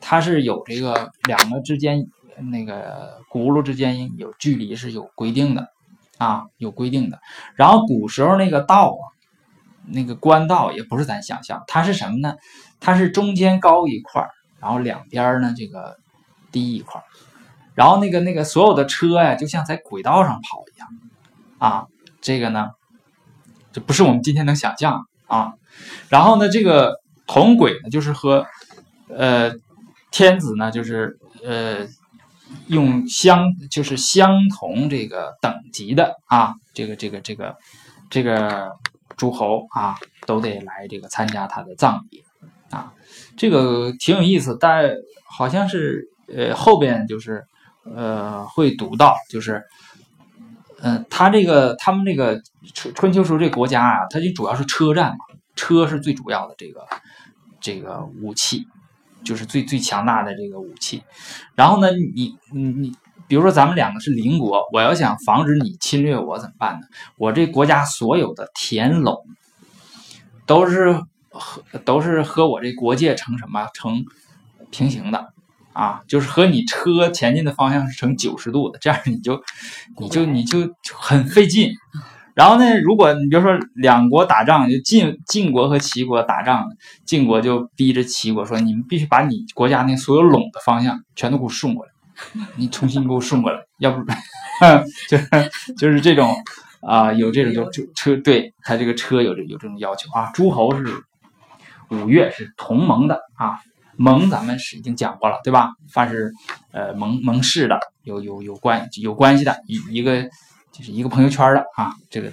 [0.00, 2.06] 它是有这个两个之间
[2.50, 5.68] 那个轱辘之间有距离是有规定的。
[6.16, 7.18] 啊，有规定的。
[7.56, 9.02] 然后古时候那个道啊，
[9.84, 12.36] 那个官道也不是咱想象，它是什么呢？
[12.78, 14.24] 它是中间高一块
[14.60, 15.96] 然后两边呢这个
[16.54, 17.02] 低一块
[17.74, 20.88] 然后那个那个所有的车呀，就像在轨道上跑一样
[21.58, 21.86] 啊。
[22.22, 22.70] 这个呢，
[23.72, 25.54] 这不是我们今天能想象啊。
[26.08, 28.46] 然后呢，这个同轨呢，就是和
[29.08, 29.52] 呃
[30.10, 31.86] 天子呢，就是呃。
[32.68, 37.56] 用相就是相同这个等级的啊，这个这个这个
[38.10, 38.70] 这个
[39.16, 42.22] 诸侯啊，都得来这个参加他的葬礼
[42.70, 42.92] 啊，
[43.36, 44.56] 这个挺有意思。
[44.60, 44.94] 但
[45.26, 47.44] 好像是呃后边就是
[47.84, 49.64] 呃会读到，就是
[50.82, 52.40] 嗯，他这个他们这个
[52.74, 55.18] 春春秋时候这国家啊，它就主要是车战嘛，
[55.56, 56.86] 车是最主要的这个
[57.60, 58.66] 这个武器。
[59.24, 61.02] 就是最最强大的这个武器，
[61.54, 62.92] 然后呢，你你你，
[63.26, 66.86] 比如说咱们两个是邻国，我要想防止你侵略我怎么办呢？
[67.16, 69.24] 我这国家所有的田垄
[70.44, 74.04] 都是和都是和我这国界成什么成
[74.70, 75.32] 平行的
[75.74, 76.00] 啊？
[76.08, 79.42] 就是和你车前进的方向是成九十度的，这样你就
[79.98, 81.70] 你就你就很费劲。
[82.34, 86.64] 然后呢，如果你比如说两国打仗，就晋晋国和齐国打仗，
[87.04, 91.92] 晋国就逼着齐国说：“你们必须把你国家那所有垄的方向全都给我顺过来，
[92.56, 94.04] 你重新给我顺过来，要不
[95.08, 95.28] 就是
[95.78, 96.34] 就是这种
[96.82, 100.32] 啊，有这种就就车对他这个车有这有这种要求啊。
[100.34, 100.84] 诸侯是
[101.90, 103.60] 五岳是同盟的啊，
[103.96, 105.70] 盟咱们是已经讲过了，对吧？
[105.90, 106.32] 凡是
[106.72, 110.22] 呃盟盟氏的，有有有关有关系的，一一个
[110.72, 112.32] 就是一个朋友圈的啊，这个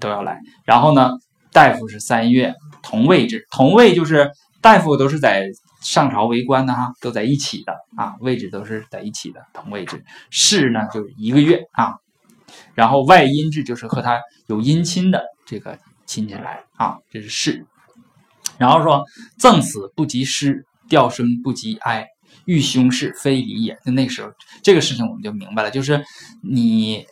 [0.00, 0.40] 都要来。
[0.64, 1.10] 然后呢，
[1.52, 5.46] 大夫是三月同位置，同位就是大夫都是在
[5.80, 10.04] 上朝为官的哈，都在一起的啊，位置都是在一起的同位置。
[10.30, 11.96] 氏呢就是一个月啊，
[12.74, 17.66] 然后外姻制就是和他有姻亲的这个亲戚来啊，这是氏。
[18.58, 19.04] 然后说
[19.38, 22.06] 赠死不及师，吊孙不及哀，
[22.44, 23.72] 遇凶事非礼也。
[23.82, 24.30] 就那时候
[24.62, 26.04] 这个事情我们就明白了，就是
[26.42, 27.06] 你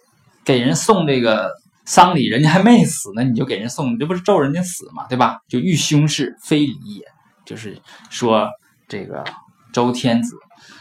[0.45, 1.51] 给人送这个
[1.87, 5.39] 丧礼，人家还没死呢，你就给人送，这不是咒人家死嘛，对吧？
[5.49, 7.03] 就遇凶事非礼也，
[7.47, 8.51] 就是说
[8.87, 9.25] 这个
[9.73, 10.37] 周天子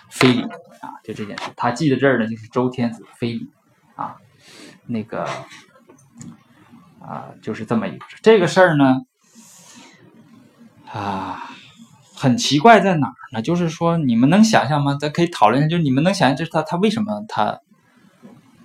[0.09, 3.49] 非礼啊，就这件事，他记在这儿呢，就是周天子非礼
[3.95, 4.17] 啊，
[4.85, 5.23] 那个
[6.99, 8.17] 啊，就是这么一个事。
[8.21, 8.97] 这个事儿呢。
[10.91, 11.51] 啊，
[12.19, 13.41] 很奇怪在哪儿呢？
[13.41, 14.97] 就是说，你们能想象吗？
[14.99, 17.59] 咱可以讨论一下，就是你们能想象，就是他他为什么他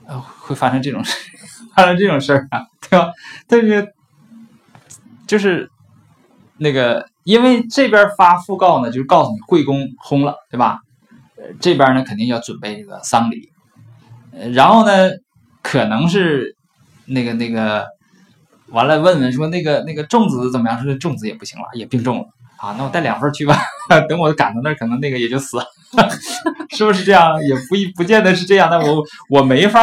[0.06, 1.16] 呃会发生这种事，
[1.76, 2.66] 发生这种事儿啊？
[2.90, 3.12] 对吧？
[3.46, 3.94] 但是
[5.28, 5.70] 就是
[6.56, 10.80] 那个，因为这边发讣告呢，就是告诉你惠公薨了，对吧？
[11.60, 13.50] 这边呢肯定要准备这个丧礼，
[14.32, 15.10] 呃，然后呢
[15.62, 16.56] 可能是
[17.06, 17.86] 那个那个。
[18.68, 20.82] 完了，问问说那个那个粽子怎么样？
[20.82, 22.24] 说粽子也不行了，也病重了
[22.64, 22.74] 啊。
[22.78, 23.58] 那我带两份去吧。
[24.08, 25.64] 等我赶到那儿，可能那个也就死了，
[26.74, 27.38] 是不是这样？
[27.42, 28.70] 也不一不见得是这样。
[28.70, 29.78] 那我我没法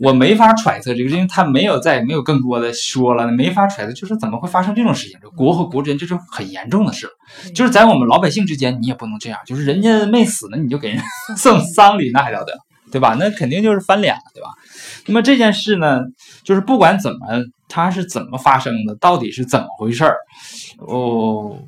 [0.00, 5.18] 我没法揣测这个，因为他没有再没有更多的说了，没法揣测，就是怎么会发生这种事情？
[5.36, 7.08] 国和国之间这是很严重的事，
[7.54, 9.38] 就是在我们老百姓之间，你也不能这样。
[9.44, 11.02] 就是人家没死呢，你就给人
[11.36, 12.52] 送丧礼，那还了得，
[12.92, 13.16] 对吧？
[13.18, 14.50] 那肯定就是翻脸了，对吧？
[15.06, 16.02] 那么这件事呢，
[16.44, 17.18] 就是不管怎么。
[17.70, 18.94] 它是怎么发生的？
[18.94, 20.16] 到底是怎么回事儿？
[20.78, 21.58] 哦，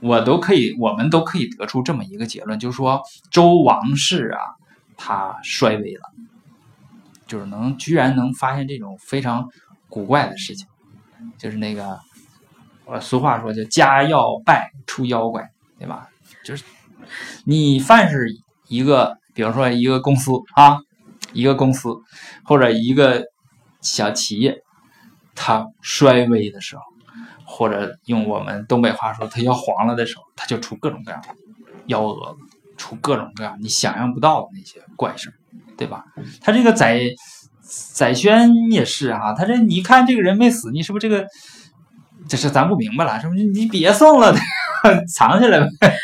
[0.00, 4.40] 我都可以，我们都可以得出这么一个结论，就是说周王室啊，
[4.96, 6.02] 它衰微了，
[7.26, 9.48] 就是能居然能发现这种非常
[9.88, 10.66] 古怪的事情，
[11.36, 11.98] 就是那个，
[12.84, 16.08] 我俗话说叫家要败出妖怪，对吧？
[16.44, 16.64] 就是
[17.44, 18.28] 你凡是
[18.68, 20.78] 一个，比如说一个公司啊，
[21.32, 21.90] 一个公司
[22.44, 23.24] 或者一个
[23.80, 24.62] 小企业。
[25.40, 26.82] 它衰微的时候，
[27.50, 31.28] 或者用我们东北话说，它要黄了的时候，它就出各种各样的
[31.86, 32.40] 幺蛾子，
[32.76, 35.32] 出各种各样你想象不到的那些怪事
[35.78, 36.04] 对吧？
[36.42, 37.00] 他这个宰
[37.62, 41.26] 宰宣也是啊，他这你看这个人没死，你是不是这个？
[42.28, 43.42] 这是咱不明白了，是不是？
[43.44, 44.34] 你别送了，
[45.08, 45.96] 藏起来呗。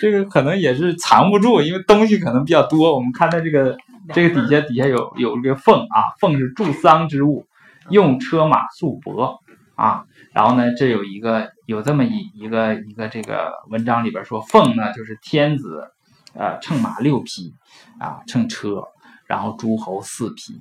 [0.00, 2.92] 这个可能也是藏不住，因为东西可能比较多。
[2.92, 3.76] 我们看到这个
[4.12, 7.46] 这个底下底下有有这个凤啊，凤是助丧之物。
[7.90, 9.38] 用车马素帛
[9.76, 10.04] 啊，
[10.36, 15.90] 然后呢，这有一个有这么一一个一个这个文章里边说，凤呢就是天子，
[16.34, 17.54] 呃，乘马六匹
[17.98, 18.84] 啊，乘车，
[19.24, 20.60] 然后诸侯四匹，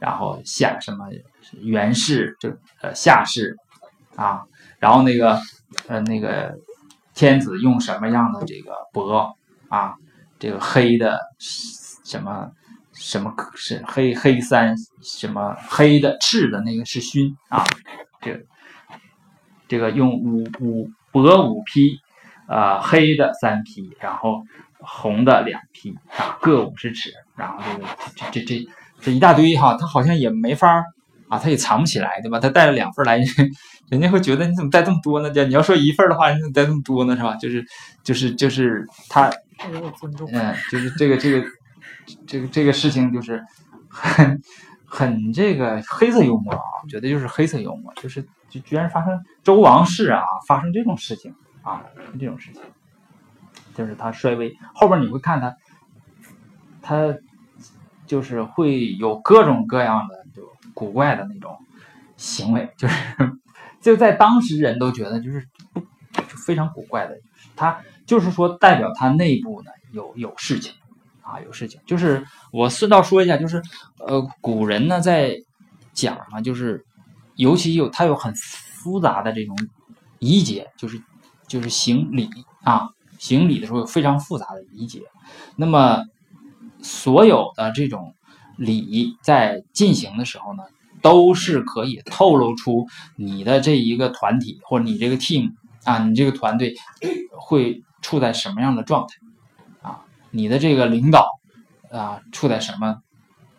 [0.00, 1.06] 然后下什么
[1.60, 3.56] 元氏就呃下士
[4.16, 4.42] 啊，
[4.80, 5.38] 然后那个
[5.86, 6.58] 呃那个
[7.14, 9.32] 天子用什么样的这个帛
[9.68, 9.94] 啊，
[10.40, 12.50] 这个黑的什么。
[12.94, 17.64] 什么是黑黑三什么黑的赤的那个是熏啊，
[18.20, 18.38] 这
[19.72, 21.98] 这个用五五薄五匹，
[22.46, 24.42] 呃黑的三匹，然后
[24.80, 28.68] 红的两匹啊各五十尺，然后这个这这这
[29.00, 30.84] 这一大堆哈，他好像也没法
[31.30, 32.38] 啊，他也藏不起来对吧？
[32.38, 33.18] 他带了两份来，
[33.88, 35.30] 人家会觉得你怎么带这么多呢？
[35.46, 37.16] 你要说一份的话，你怎么带这么多呢？
[37.16, 37.34] 是吧？
[37.36, 37.64] 就是
[38.04, 39.30] 就是就是他，
[40.32, 41.46] 嗯，就是这个这个。
[42.26, 43.40] 这个这个事情就是
[43.88, 44.42] 很
[44.84, 51.82] 很这个黑色幽默啊，我觉得就是黑色幽默，就是就居然发生周王室啊发生这种事情啊，
[52.20, 52.60] 这种事情，
[53.74, 55.56] 就是他衰微后边你会看他，
[56.82, 57.16] 他
[58.06, 60.42] 就是会有各种各样的就
[60.74, 61.58] 古怪的那种
[62.16, 62.94] 行为，就是
[63.80, 65.80] 就在当时人都觉得就是不
[66.46, 67.18] 非常古怪的，
[67.56, 70.74] 他就是说代表他内部呢有有事情。
[71.24, 73.62] 啊，有事情，就是我顺道说一下，就是
[74.00, 75.36] 呃，古人呢在
[75.92, 76.84] 讲啊，就是
[77.42, 79.56] 尤其有他有很复杂的这种
[80.20, 81.02] 仪节，就是
[81.48, 82.30] 就是行礼
[82.62, 85.02] 啊，行礼的时候有非常复杂的仪节。
[85.56, 86.04] 那么
[86.82, 88.14] 所有的这种
[88.56, 90.62] 礼在进行的时候呢，
[91.00, 96.76] 都是可以透露出你的这一个团体或者你这个 team 啊，你这个团队
[97.30, 100.04] 会处在什么样的状态啊。
[100.30, 101.26] 你的这个领导
[101.90, 103.02] 啊，处在什么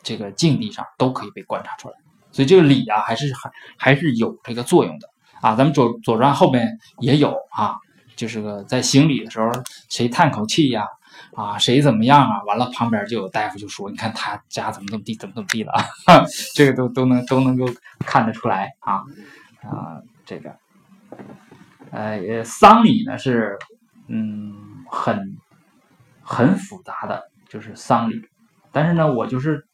[0.04, 1.96] 这个境地上，都可以被观察出来。
[2.34, 5.08] 所以这个礼啊，还是还还是有这个作用的
[5.40, 5.56] 啊。
[5.56, 7.78] 咱们左左传后面也有啊，
[8.18, 8.28] 就。
[8.28, 9.52] 是个在行礼的时候
[9.90, 10.88] 谁叹口气呀，
[11.36, 15.74] 啊谁怎么样啊，完了旁边就有大夫就说，你看他家怎么怎么地，怎么怎么地了，
[16.56, 17.66] 这个都都能都能够
[18.00, 19.04] 看得出来啊
[19.62, 20.56] 啊这个，
[21.92, 23.60] 呃丧礼呢是
[24.08, 24.54] 嗯
[24.90, 25.38] 很
[26.22, 28.22] 很复杂的，就是丧礼，
[28.72, 29.68] 但是呢我就是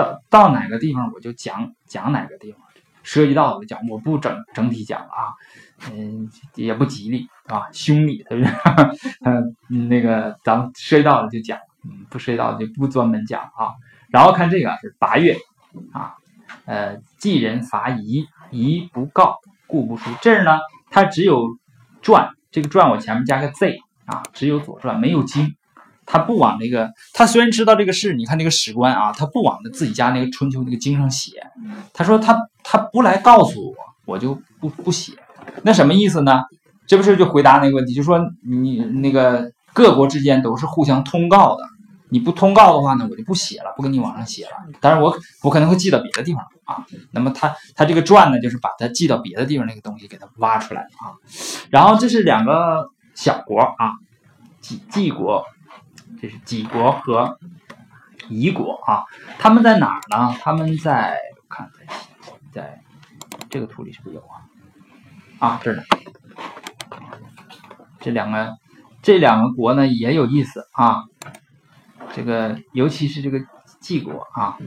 [0.00, 2.60] 到到哪个地方我就讲讲哪个地方。
[3.02, 5.32] 涉及到的讲，我不整整体讲了啊，
[5.90, 8.50] 嗯，也不吉利啊，凶礼，是不是？
[9.24, 11.58] 嗯，那个咱们涉及到的就讲，
[12.10, 13.72] 不涉及到就不专门讲啊。
[14.10, 15.34] 然后看这个是八月
[15.94, 16.14] 啊，
[16.66, 20.10] 呃，祭人伐夷，夷不告，故不出。
[20.20, 20.58] 这儿呢，
[20.90, 21.58] 它只有
[22.02, 25.56] 传，这个传我前面加个 z 啊，只有左传没有经。
[26.12, 31.30] 他不往那个，他虽然知道这个事，你看那个史官啊，他不往自己家那个春秋那个经上写。
[31.94, 33.74] 他说他他不来告诉我，
[34.06, 35.12] 我就不不写。
[35.62, 36.42] 那什么意思呢？
[36.84, 41.62] 这不是就回答那个问题，就说你那个各国之间都是互相通告的，
[42.08, 44.50] 你不通告的话呢，我就不写了，不跟你往上写了。
[44.80, 46.84] 但是我我可能会寄到别的地方啊。
[47.12, 51.14] 那么他他这个传呢，就是把它寄到别的地方那个东西给它挖出来啊。
[51.70, 53.92] 然后这是两个小国啊，
[54.60, 55.44] 晋晋国。
[56.20, 57.38] 这是杞国和
[58.28, 59.04] 夷国啊，
[59.38, 60.36] 他们在哪儿呢？
[60.40, 61.86] 他们在看在
[62.52, 62.82] 在
[63.48, 64.44] 这个图里是不是有啊？
[65.38, 65.82] 啊，这儿呢。
[68.00, 68.56] 这两个
[69.02, 71.04] 这两个国呢也有意思啊。
[72.12, 73.40] 这个尤其是这个
[73.80, 74.58] 晋国啊，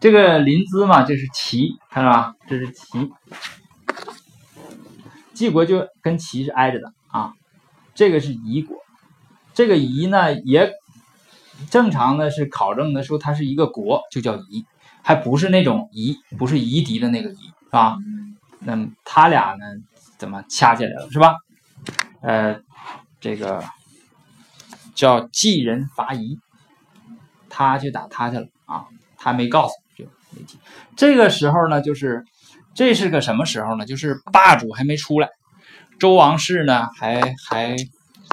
[0.00, 2.34] 这个临淄嘛就是齐，看到吧？
[2.48, 3.12] 这是齐，
[5.32, 7.34] 晋国就跟齐是挨着的啊。
[7.94, 8.76] 这个是夷国。
[9.54, 10.72] 这个夷呢，也
[11.70, 14.64] 正常的是考证的时候，它是一个国，就叫夷，
[15.02, 17.96] 还不是那种夷，不是夷狄的那个夷，是吧？
[18.60, 19.64] 那么他俩呢，
[20.16, 21.36] 怎么掐起来了，是吧？
[22.22, 22.60] 呃，
[23.20, 23.64] 这个
[24.94, 26.38] 叫晋人伐夷，
[27.48, 28.86] 他去打他去了啊，
[29.18, 30.58] 他没告诉就没提。
[30.96, 32.24] 这个时候呢，就是
[32.74, 33.84] 这是个什么时候呢？
[33.84, 35.28] 就是霸主还没出来，
[35.98, 37.76] 周王室呢还还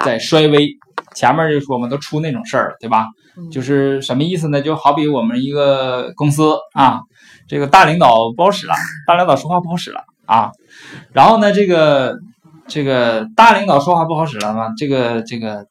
[0.04, 0.78] 在衰微。
[1.18, 3.08] 前面就说嘛，都出那种事儿了，对吧？
[3.52, 4.62] 就是什么意思呢？
[4.62, 7.02] 就好比我们一个公司啊，
[7.48, 8.76] 这个大领导不好使了，
[9.08, 10.52] 大领导说话不好使了啊。
[11.12, 12.18] 然后呢，这个
[12.68, 15.66] 这个大领导说话不好使了嘛，这个这个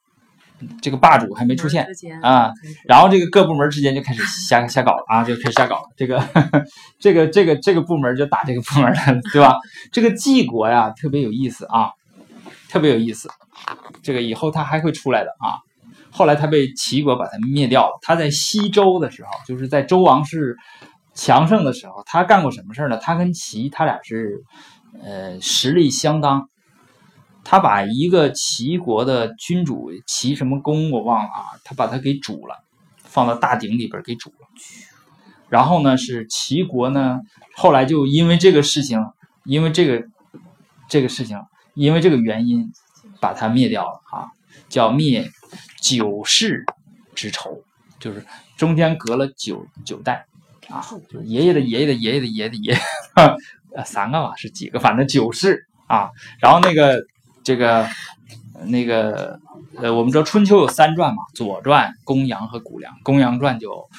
[0.83, 1.87] 这个霸主还没出现
[2.23, 2.53] 啊。
[2.89, 5.83] 然后这个各部门之间就开始瞎瞎搞啊，就开始瞎搞。
[5.97, 6.23] 这个
[6.99, 8.99] 这个这个这个部门就打这个部门了，
[9.33, 9.57] 对吧？
[9.93, 11.91] 这个晋国呀，特别有意思啊，
[12.71, 13.29] 特别有意思。
[14.03, 15.59] 这个以后他还会出来的啊！
[16.11, 17.99] 后来他被齐国把他灭掉了。
[18.01, 20.57] 他在西周的时候，就是在周王室
[21.15, 22.97] 强盛的时候，他干过什么事呢？
[22.97, 24.43] 他跟齐他俩是
[25.03, 26.49] 呃实力相当。
[27.45, 32.65] 他把一个齐国的君主齐什么公我忘了啊，他把他给煮了，
[33.05, 34.49] 放到大鼎里边给煮了。
[35.49, 37.21] 然后呢，是齐国呢，
[37.57, 39.05] 后来就因为这个事情，
[39.45, 40.07] 因为这个
[40.89, 41.41] 这个事情，
[41.75, 42.73] 因为这个原因。
[43.27, 44.31] 把它灭掉了啊，
[44.69, 45.29] 叫灭
[45.81, 46.65] 九世
[47.13, 47.61] 之仇，
[47.99, 48.25] 就是
[48.57, 50.27] 中间隔了九九代
[50.69, 52.79] 啊，就是爷爷的爷爷的爷爷的爷爷的爷爷，
[53.75, 54.79] 呃， 三个吧，是几个？
[54.79, 56.11] 反正九世啊。
[56.39, 57.03] 然后那个
[57.43, 57.89] 这个
[58.67, 59.41] 那个
[59.77, 63.91] 呃，我们知道春秋有三传嘛，《左传》《公羊》和《谷梁》，《公羊传》就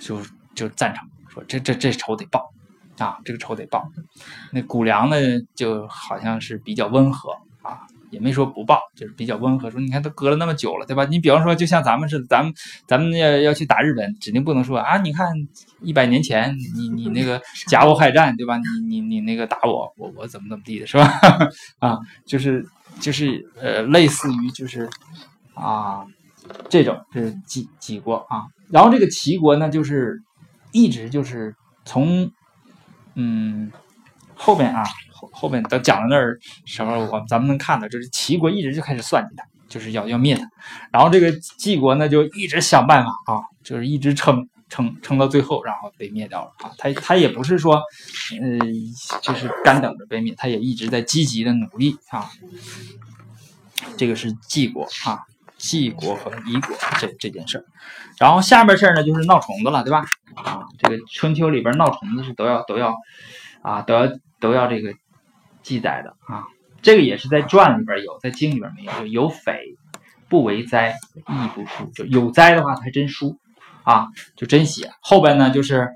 [0.00, 0.22] 就
[0.54, 2.54] 就赞成说这这这仇得报
[2.96, 3.92] 啊，这个仇得报。
[4.50, 7.86] 那《谷梁》呢，就好像是比较温和啊。
[8.10, 9.70] 也没说不报，就是比较温和。
[9.70, 11.04] 说你看都隔了那么久了，对吧？
[11.06, 12.52] 你比方说，就像咱们似的，咱们
[12.86, 14.98] 咱们要要去打日本，指定不能说啊！
[14.98, 15.26] 你看
[15.80, 18.56] 一百年前你你那个 甲午海战，对吧？
[18.58, 21.10] 你你你那个打我，我我怎么怎么地的，是吧？
[21.80, 22.66] 啊，就是
[23.00, 24.88] 就是呃，类似于就是
[25.54, 26.06] 啊
[26.68, 28.44] 这种是几几国啊。
[28.70, 30.20] 然后这个齐国呢，就是
[30.72, 32.30] 一直就是从
[33.14, 33.70] 嗯
[34.36, 34.84] 后边啊。
[35.18, 40.46] 后后面等讲到那儿时候，我咱们能看到，就是齐国一直就开始算计他，就是要要灭他。
[40.92, 46.70] 然后这个晋国呢，就一直想办法啊，就是一直撑撑撑到最后，然后被灭掉了啊。
[46.76, 52.30] 他他也不是说，呃，就是干等着被灭，他也一直在积极的努力啊。
[53.96, 55.20] 这个是晋国啊，
[55.56, 57.64] 晋国和夷国这这件事儿。
[58.18, 60.04] 然后下边事儿呢，就是闹虫子了，对吧？
[60.34, 62.94] 啊，这个春秋里边闹虫子是都要都要
[63.62, 64.06] 啊都要
[64.40, 64.94] 都要这个。
[65.62, 66.46] 记载的啊，
[66.80, 68.92] 这个也是在传里边有，在经里边没有。
[69.00, 69.74] 就有匪
[70.28, 71.90] 不为灾，亦不书。
[71.92, 73.36] 就有灾的话，还真书
[73.82, 74.06] 啊，
[74.36, 74.92] 就真写。
[75.00, 75.88] 后边呢，就是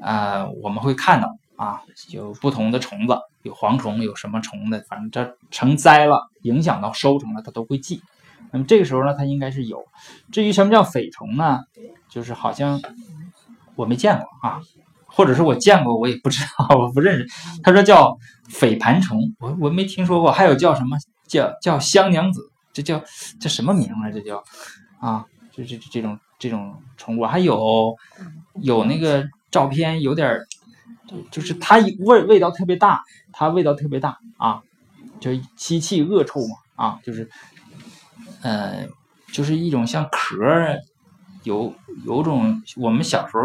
[0.00, 8.00] 呃，我们会看到啊，有不同的虫子，有蝗虫，有什么虫的，反正这成灾了，影响到收成了，他都会记。
[8.52, 9.84] 那么这个时候呢，它应该是有。
[10.30, 11.64] 至于什么叫匪虫呢？
[12.08, 12.80] 就是好像
[13.74, 14.60] 我没见过啊，
[15.16, 17.26] 或者是我见过，我也不知道， 我不认识。
[17.62, 18.16] 他说叫
[18.50, 20.30] 匪盘虫，我我没听说过。
[20.30, 23.02] 还有叫什么叫叫香娘子，这叫
[23.40, 24.10] 这什么名啊？
[24.12, 24.44] 这叫
[25.00, 27.96] 啊，这这这种这种虫，我还有
[28.60, 30.38] 有那个照片，有点
[31.30, 33.02] 就是它味味道特别大，
[33.32, 34.60] 它味道特别大啊，
[35.18, 37.28] 就吸气恶臭嘛啊，就是。
[38.42, 38.86] 呃，
[39.32, 40.78] 就是一种像壳儿，
[41.42, 43.42] 有有种我们小时候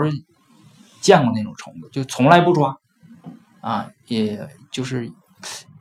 [1.01, 2.77] 见过那种虫子，就从来不抓
[3.59, 5.11] 啊，也就是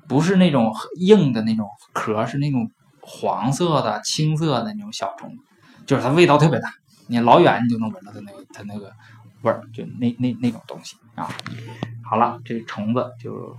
[0.08, 5.36] 不是那种硬的那种壳，是那种黄色的、青色的那种小虫，
[5.86, 6.72] 就是它味道特别大，
[7.06, 8.92] 你老远你就能闻到它那个它那个
[9.42, 11.28] 味儿，就那那那种东西啊。
[12.02, 13.56] 好了，这个虫子就，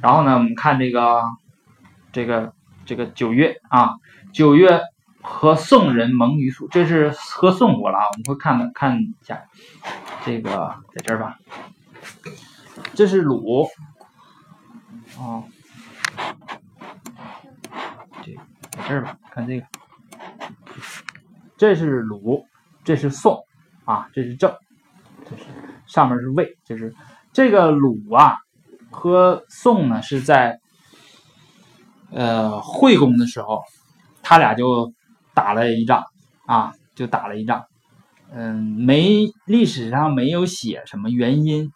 [0.00, 1.22] 然后呢，我们看这个
[2.12, 2.52] 这个。
[2.84, 3.90] 这个九月啊，
[4.32, 4.80] 九月
[5.22, 8.04] 和宋人盟于蜀，这是和宋国了啊。
[8.12, 9.42] 我们会看看一下，
[10.24, 11.38] 这个在这儿吧，
[12.94, 13.66] 这是鲁
[15.18, 15.42] 啊，
[18.22, 18.34] 这
[18.70, 19.66] 在这儿吧，看这个，
[21.56, 22.44] 这是鲁，
[22.84, 23.42] 这是宋
[23.84, 24.54] 啊，这是郑，
[25.24, 25.44] 这是
[25.86, 26.94] 上面是魏，就是
[27.32, 28.36] 这个鲁啊
[28.90, 30.58] 和宋呢是在。
[32.14, 33.62] 呃，惠公的时候，
[34.22, 34.92] 他俩就
[35.34, 36.04] 打了一仗
[36.46, 37.64] 啊，就打了一仗。
[38.34, 41.70] 嗯，没历史上没有写什么原因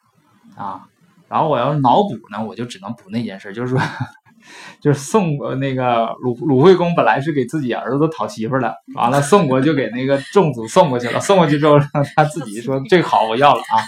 [0.57, 0.89] 啊。
[1.29, 3.81] 然后我要是脑补呢，我就只能补那件事，就是说，
[4.81, 11.79] 就是宋国那个鲁鲁惠公本来是给自己儿子讨媳妇的，完了宋国就给那个仲祖送过去了，送过去之后
[12.15, 13.85] 他自己说这个好我要了啊。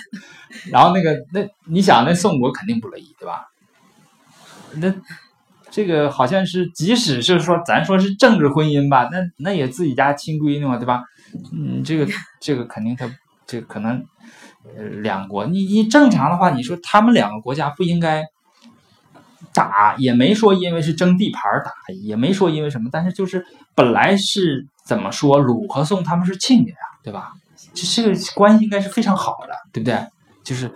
[0.70, 3.48] 然后那个那你想那宋国肯定不乐意对吧？
[4.74, 4.94] 那。
[5.78, 11.04] 这个好像是，即使是说咱说是政治婚姻吧，那那也自己家亲闺女嘛，对吧？
[11.52, 12.04] 嗯，这个
[12.42, 13.08] 这个肯定他
[13.46, 14.04] 这可能
[14.76, 18.24] 呃两国，你你正常的话，你说他们两个国家不应该
[19.54, 21.72] 打，也没说因为是争地盘打，
[22.02, 27.34] 也没说因为什么，但是就是本来是怎么说，鲁和宋他们是亲家呀，对吧？
[27.72, 29.96] 这这个关系应该是非常好的，对不对？
[30.42, 30.68] 就是，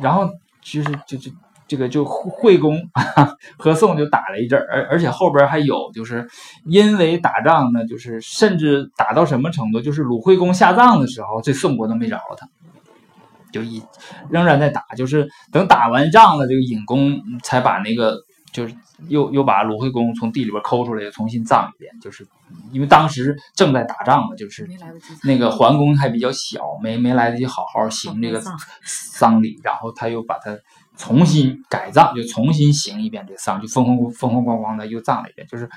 [0.00, 0.26] 然后
[0.62, 1.30] 就是就就。
[1.68, 2.80] 这个就惠公
[3.58, 6.26] 和宋就打了一阵儿，而而且后边还有，就是
[6.64, 12.48] 因为打仗呢，就是甚至打到什么程度，就是鲁惠公下葬的时候，这宋国都没饶了他，
[13.52, 13.82] 就一
[14.30, 18.16] 仍然在打，就是等打完仗了，这个尹公才把那个
[18.50, 18.74] 就是
[19.08, 22.26] 又又把鲁惠公从地里边抠出来，又重新葬一遍，就是
[22.72, 24.66] 因为当时正在打仗嘛，就是
[25.22, 28.42] 那个桓公还比较小，没没来得及好好行这个
[28.82, 30.56] 丧礼，然后他又把他。
[30.98, 35.70] 重新改葬，就重新行一遍这丧，就风风风风光光的又葬了一遍，就是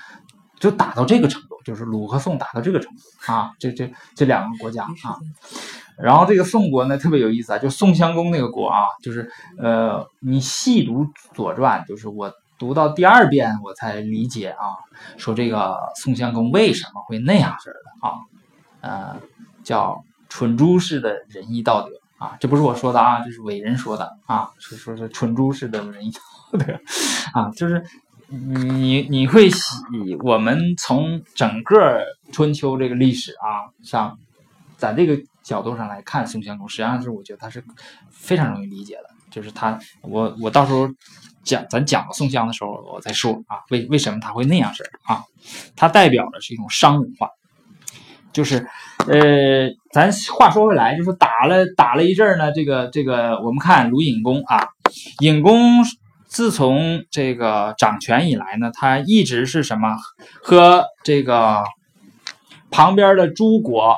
[0.60, 5.16] 就打到这个程度，就是鲁和宋打到这个程度啊，这这这两个国家啊，
[5.98, 11.06] 然后这个宋国呢特别有意思啊，就宋襄公那个国啊，就是呃，你细读
[11.36, 14.76] 《左传》，就是我读到第二遍我才理解啊，
[15.18, 18.18] 说这个宋襄公为什么会那样式的啊，
[18.82, 19.22] 呃，
[19.64, 22.01] 叫蠢猪式的仁义道德。
[22.22, 26.04] 啊，这不是我说的啊，这是伟人说的啊，是说是蠢猪似的人
[26.52, 26.80] 对，
[27.34, 27.84] 啊，就是
[28.28, 29.60] 你你会喜
[30.22, 32.00] 我们从整个
[32.32, 34.20] 春秋这个历史啊上，
[34.78, 37.64] 在这个角度上来看宋襄公，实际上是我觉得他是
[38.12, 40.88] 非常容易理解的，就是他我我到时候
[41.44, 45.24] 讲咱讲宋襄的时候我再说啊，为为什么他会那样式啊，
[45.76, 47.28] 他代表的是一种商文化。
[48.34, 48.66] 就是，
[49.08, 52.52] 呃，咱话说回来，就是打了打了一阵呢。
[52.52, 54.70] 这个这个，我们看鲁隐公啊，
[55.20, 55.84] 隐公
[56.28, 59.98] 自从这个掌权以来呢，他一直是什么
[60.42, 61.64] 和这个
[62.70, 63.96] 旁边的诸国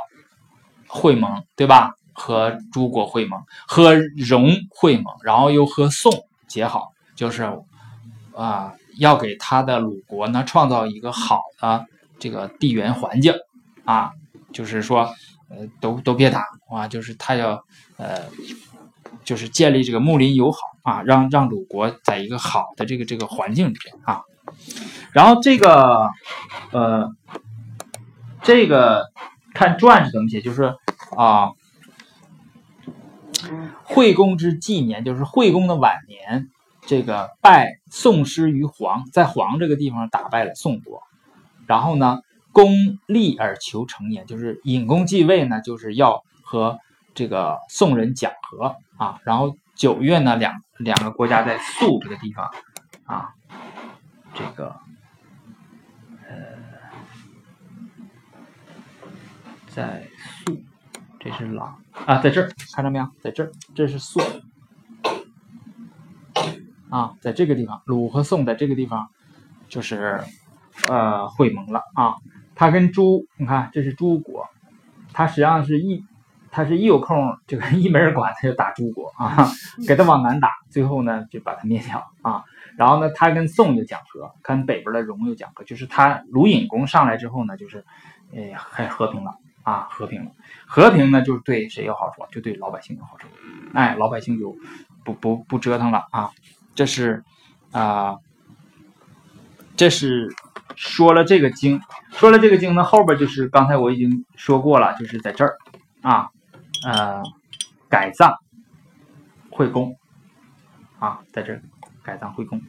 [0.87, 1.93] 会盟，对吧？
[2.15, 6.11] 和诸国会盟，和戎会盟，然后又和宋
[6.47, 7.51] 结好，就是
[8.35, 11.85] 啊，要给他的鲁国呢创造一个好的
[12.19, 13.33] 这个地缘环境
[13.83, 14.11] 啊。
[14.53, 15.11] 就是说，
[15.49, 16.87] 呃，都都别打啊！
[16.87, 17.65] 就是他要，
[17.97, 18.21] 呃，
[19.23, 24.21] 就是建立这个睦邻友好啊，让让鲁国在一个好的这个这个环境里边啊。
[25.11, 26.07] 然后这个，
[26.71, 27.11] 呃，
[28.43, 29.07] 这个
[29.55, 30.75] 看传是怎么写，就是
[31.17, 31.49] 啊，
[33.83, 36.49] 惠公之纪年，就是惠公的晚年，
[36.85, 41.01] 这个拜宋师于黄，在黄这个地方打败了宋国，
[41.65, 42.21] 然后呢。
[42.53, 42.71] 功
[43.07, 46.79] 立而求成也，就是尹公继位呢，就是要和
[47.15, 52.49] 这个宋人讲和啊，然后九月呢，两两个国家在宿这个地方
[53.05, 53.33] 啊，
[54.35, 54.75] 这个
[56.29, 56.35] 呃，
[59.67, 60.07] 在
[60.45, 60.61] 宿，
[61.19, 63.07] 这是狼啊，在这儿看到没有？
[63.19, 64.21] 在这儿，这是宿
[66.89, 69.09] 啊，在这个地方，鲁和宋在这个地方
[69.69, 70.23] 就是
[70.87, 72.15] 呃会盟了啊。
[72.55, 74.47] 它跟朱，你看这是朱国，
[75.13, 76.05] 它实际上是一。
[76.55, 79.49] 他是一有空这个一没人管，他就打朱国啊，
[79.87, 82.43] 给他往南打，最后呢就把他灭掉啊。
[82.77, 87.83] 然后呢，他跟宋又讲和，跟北边的戎又讲和，就是他鲁隐公上来之后呢，就是，
[88.35, 89.33] 哎，还和平了
[89.63, 90.31] 啊，和平了。
[90.67, 92.21] 和平呢，就是对谁有好处？
[92.31, 93.27] 就对老百姓有好处。
[93.73, 94.55] 哎，老百姓就
[95.03, 96.29] 不不不折腾了啊。
[96.75, 97.23] 这是
[97.71, 98.17] 啊，
[99.75, 100.31] 这是
[100.75, 105.57] 说了这个经，说了这个经呢，后边就是刚才我已经说过了，就是在这儿
[106.01, 106.29] 啊。
[106.85, 107.23] 呃，
[107.87, 108.35] 改葬
[109.49, 109.95] 惠公
[110.99, 111.57] 啊，在这
[112.03, 112.61] 改葬惠公，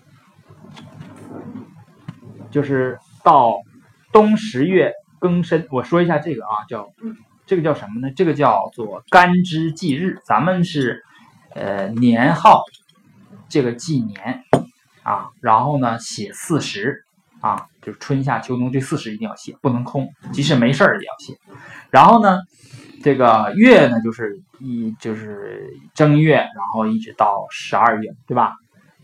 [2.49, 3.55] 就是到
[4.13, 5.67] 冬十月庚申。
[5.73, 6.93] 我说一下这个啊，叫
[7.45, 8.13] 这个叫什么呢？
[8.15, 10.21] 这个叫做干支纪日。
[10.25, 11.03] 咱们是
[11.55, 12.63] 呃年号
[13.49, 14.45] 这个纪年
[15.03, 17.05] 啊，然后呢写四十
[17.41, 21.39] 啊，就是春夏秋冬这四时一定要写，不能空，即使没事儿也要写。
[21.91, 22.41] 然后呢。
[23.03, 28.55] 这个月呢，就是一就是正月，然后一直到十二月，对吧？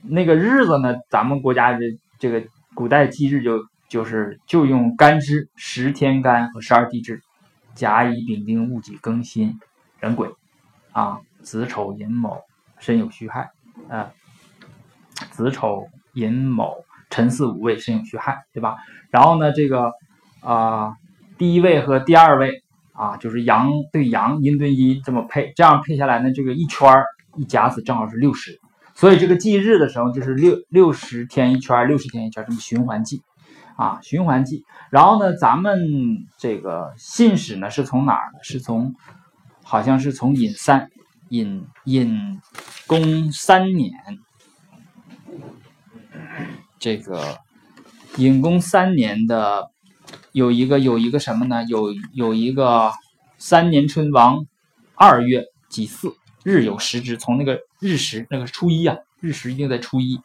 [0.01, 1.81] 那个日子呢，咱们国家的
[2.19, 7.21] 这个古代纪日就就是就用干支十天干和十二地支，
[7.75, 9.61] 甲乙丙丁戊己庚辛
[9.99, 10.35] 壬癸
[10.93, 12.41] 啊，子丑寅卯
[12.79, 13.51] 申酉戌亥
[13.91, 14.13] 啊，
[15.31, 16.75] 子丑寅卯
[17.11, 18.77] 辰巳午未申酉戌亥，对吧？
[19.11, 19.93] 然后呢，这个
[20.41, 20.95] 啊
[21.37, 22.63] 第一位和第二位。
[22.93, 27.03] 啊，就是阳对阳，阴对阴这么配，这样配下来呢，这个一圈
[27.35, 28.61] 一甲子正好是六十，
[28.95, 33.23] 所以这个祭日的时候就是六六十天一圈，六十天一圈，这么循环记，
[33.77, 34.65] 啊，循环记。
[34.91, 38.39] 然后呢，咱们这个信使呢是从哪儿呢？
[38.43, 38.95] 是从，
[39.65, 40.91] 好像是从尹三
[41.31, 42.39] 尹尹
[42.87, 43.93] 公三年，
[46.81, 47.39] 这个
[48.17, 49.71] 隐公三年的。
[50.33, 51.65] 有一个有一个什么呢？
[51.65, 52.93] 有有一个
[53.37, 54.47] 三年春王
[54.95, 56.15] 二月己巳
[56.45, 60.21] 日有时之，从那个日时那个初一啊，日时一定在初一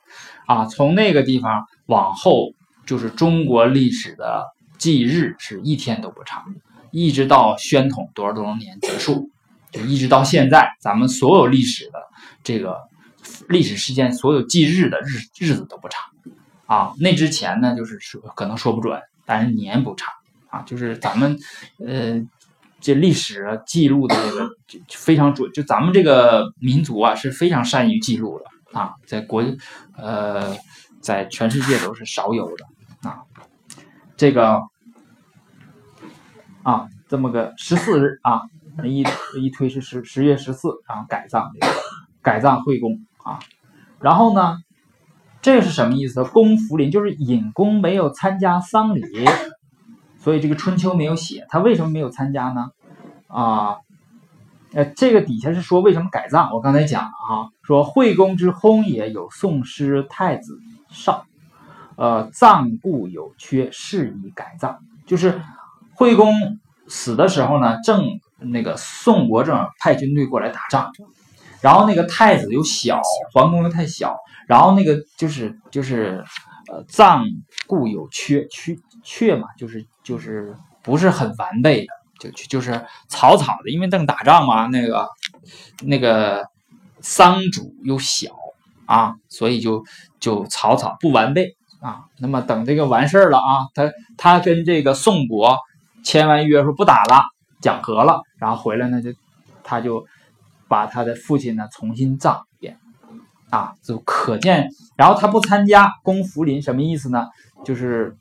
[0.46, 0.66] 啊。
[0.66, 2.54] 从那个地方往后，
[2.86, 4.46] 就是中国历史的
[4.78, 6.44] 纪日是一天都不长，
[6.92, 9.32] 一直到宣统多少多少年结束，
[9.72, 12.00] 就一直到现在，咱们所有历史的
[12.44, 12.78] 这个
[13.50, 16.00] 历史事件，所有纪日的日日子都不长
[16.66, 16.94] 啊。
[17.00, 19.02] 那之前呢，就是说可能说不准。
[19.28, 20.12] 但是年不差
[20.52, 21.36] 啊，就是咱们
[21.84, 22.22] 呃
[22.80, 24.48] 这历史记录的这个
[24.88, 29.44] 非常准，就咱们这个民族啊是非常善于记录的啊，在国
[29.98, 30.56] 呃
[31.02, 33.24] 在全世界都是少有的啊。
[34.16, 34.62] 这个
[36.62, 38.42] 啊这么个十四日啊，
[38.84, 39.04] 一
[39.42, 41.74] 一推是十十月十四，然后改葬这个
[42.22, 43.40] 改葬惠公啊，
[44.00, 44.60] 然后呢。
[45.46, 46.24] 这个是什么意思？
[46.24, 49.04] 公福临就是尹公没有参加丧礼，
[50.18, 51.46] 所以这个春秋没有写。
[51.50, 52.70] 他为什么没有参加呢？
[53.28, 53.76] 啊，
[54.74, 56.52] 呃，这个底下是说为什么改葬？
[56.52, 60.58] 我刚才讲了啊，说惠公之薨也有宋师太子
[60.90, 61.28] 少，
[61.96, 64.80] 呃，葬故有缺，是以改葬。
[65.06, 65.40] 就是
[65.94, 66.34] 惠公
[66.88, 70.92] 死的时候呢，正那个宋国正派军队过来打仗。
[71.66, 73.02] 然后那个太子又小，
[73.34, 74.16] 桓公又太小，
[74.48, 76.24] 然后那个就是就是
[76.72, 77.26] 呃藏
[77.66, 81.88] 固有缺缺缺嘛，就是就是不是很完备
[82.20, 85.10] 的，就就是草草的，因为正打仗嘛，那个
[85.82, 86.46] 那个
[87.00, 88.30] 丧主又小
[88.86, 89.84] 啊，所以就
[90.20, 92.02] 就草草不完备啊。
[92.20, 95.58] 那么等这个完事儿了啊，他他跟这个宋国
[96.04, 97.24] 签完约说不打了，
[97.60, 99.10] 讲和了，然后回来呢就
[99.64, 100.06] 他就。
[100.76, 102.78] 把他的父亲呢重新葬一遍，
[103.50, 104.68] 啊，就可见。
[104.98, 107.28] 然后他不参加公福临什么意思呢？
[107.64, 108.18] 就是，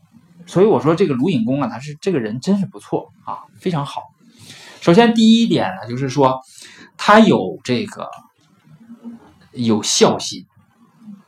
[0.47, 4.03] 所以我说这个卢隐公啊，他是这个人真是不错啊，非常好。
[4.81, 6.43] 首先第一点呢，就是说
[6.97, 8.09] 他有这个
[9.51, 10.47] 有孝心，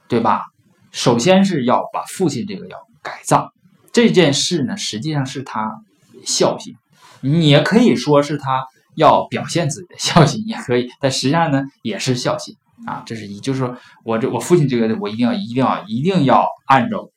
[0.06, 0.44] 对吧？
[0.92, 3.52] 首先是要把父亲这个要改葬
[3.92, 5.82] 这件事呢，实际上是他
[6.24, 6.76] 孝心，
[7.20, 8.64] 你也可以说是他。
[8.96, 13.02] 要表现自己的孝心也可以，但实际上呢也是孝心啊。
[13.06, 17.08] 这是一，就是说我这我父亲这个我一定要一定要一定要按照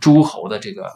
[0.00, 0.86] 诸侯的这个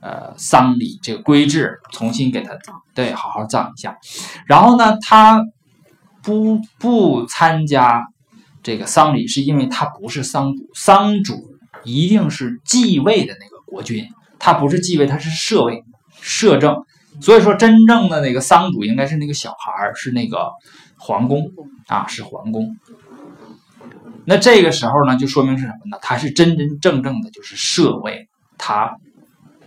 [0.00, 2.56] 呃丧礼这个规制重新给他
[2.94, 3.98] 对好好葬一下。
[4.46, 5.44] 然后呢，他
[6.22, 8.06] 不不参加
[8.62, 11.34] 这个丧礼，是因为他不是丧主，丧主
[11.84, 15.84] 一定是继位的那个国君，他不是继位，他是摄位、
[16.20, 16.82] 摄政。
[17.20, 20.50] 所以说，真正的那个丧主应该是那个小孩儿，是那个
[20.98, 21.50] 皇宫
[21.86, 22.76] 啊，是皇宫。
[24.24, 25.98] 那这个时候呢，就说明是什么呢？
[26.00, 28.96] 他是真真正正的，就是摄位，他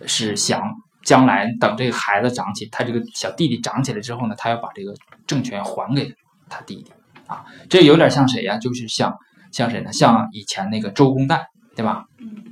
[0.05, 0.61] 是想
[1.03, 4.93] 将来等这个孩子长起，他这个小弟弟长起来之后呢，他要把这个
[5.27, 6.13] 政权还给
[6.49, 6.91] 他弟弟
[7.27, 7.45] 啊。
[7.69, 8.57] 这有点像谁呀？
[8.57, 9.13] 就是像
[9.51, 9.91] 像谁呢？
[9.93, 11.41] 像以前那个周公旦，
[11.75, 12.05] 对吧？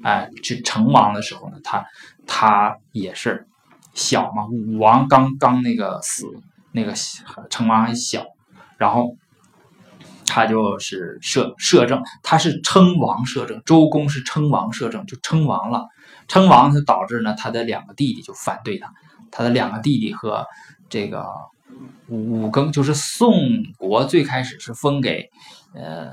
[0.03, 1.85] 哎，去成王的时候呢，他
[2.27, 3.47] 他也是
[3.93, 6.25] 小嘛，武王刚刚那个死，
[6.71, 6.93] 那个
[7.49, 8.25] 成王还小，
[8.77, 9.15] 然后。
[10.25, 15.85] 他就是摄摄政，他是称王摄政，周公是称王摄政，就称王了。
[16.27, 18.91] 称王就导致呢，他的两个弟弟就反对他，
[19.29, 20.47] 他的两个弟弟和
[20.89, 21.27] 这个
[22.07, 23.33] 武庚，就是宋
[23.77, 25.29] 国最开始是封给
[25.75, 26.09] 呃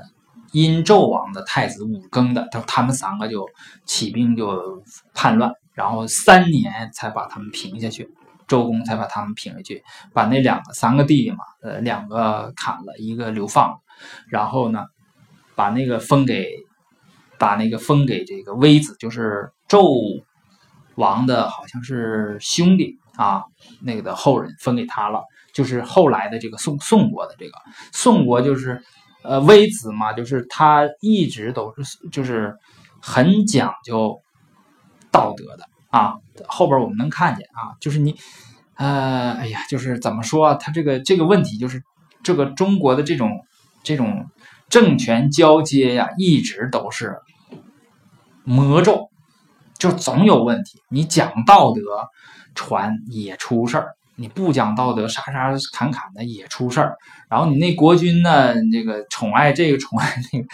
[0.51, 3.47] 殷纣王的太子武庚的，他他们三个就
[3.85, 4.83] 起兵就
[5.15, 5.51] 叛乱，
[5.81, 8.07] 然后三年才把他们平下去，
[8.47, 13.79] 周公才把他们平下去，把那两个三个弟弟嘛，呃两个砍了，一个流放。
[14.29, 14.85] 然后呢，
[15.55, 16.51] 把那个封给，
[17.39, 20.23] 把那个封给这个微子，就是纣
[20.95, 23.43] 王的好像是兄弟啊，
[23.81, 27.53] 那个的后人分给他了，就是后来的这个宋宋国的这个
[27.91, 28.83] 宋国，就是
[29.23, 32.55] 呃微子嘛，就是他一直都是就是
[33.01, 34.19] 很讲究
[35.11, 36.15] 道德的啊。
[36.47, 38.15] 后边我们能看见啊，就是你
[38.75, 41.83] 呃，哎呀，就是怎么说，他这个这个问题就是
[42.23, 43.45] 这个中国的这种。
[43.83, 44.27] 这种
[44.69, 47.17] 政权交接呀，一直都是
[48.43, 49.09] 魔咒，
[49.79, 50.79] 就总有问题。
[50.87, 51.81] 你讲道德
[52.53, 53.87] 传也出事儿，
[54.17, 56.95] 你不讲道德杀杀砍砍的也出事儿。
[57.27, 60.47] 然后你那国君呢，这个宠爱这个 宠爱那个，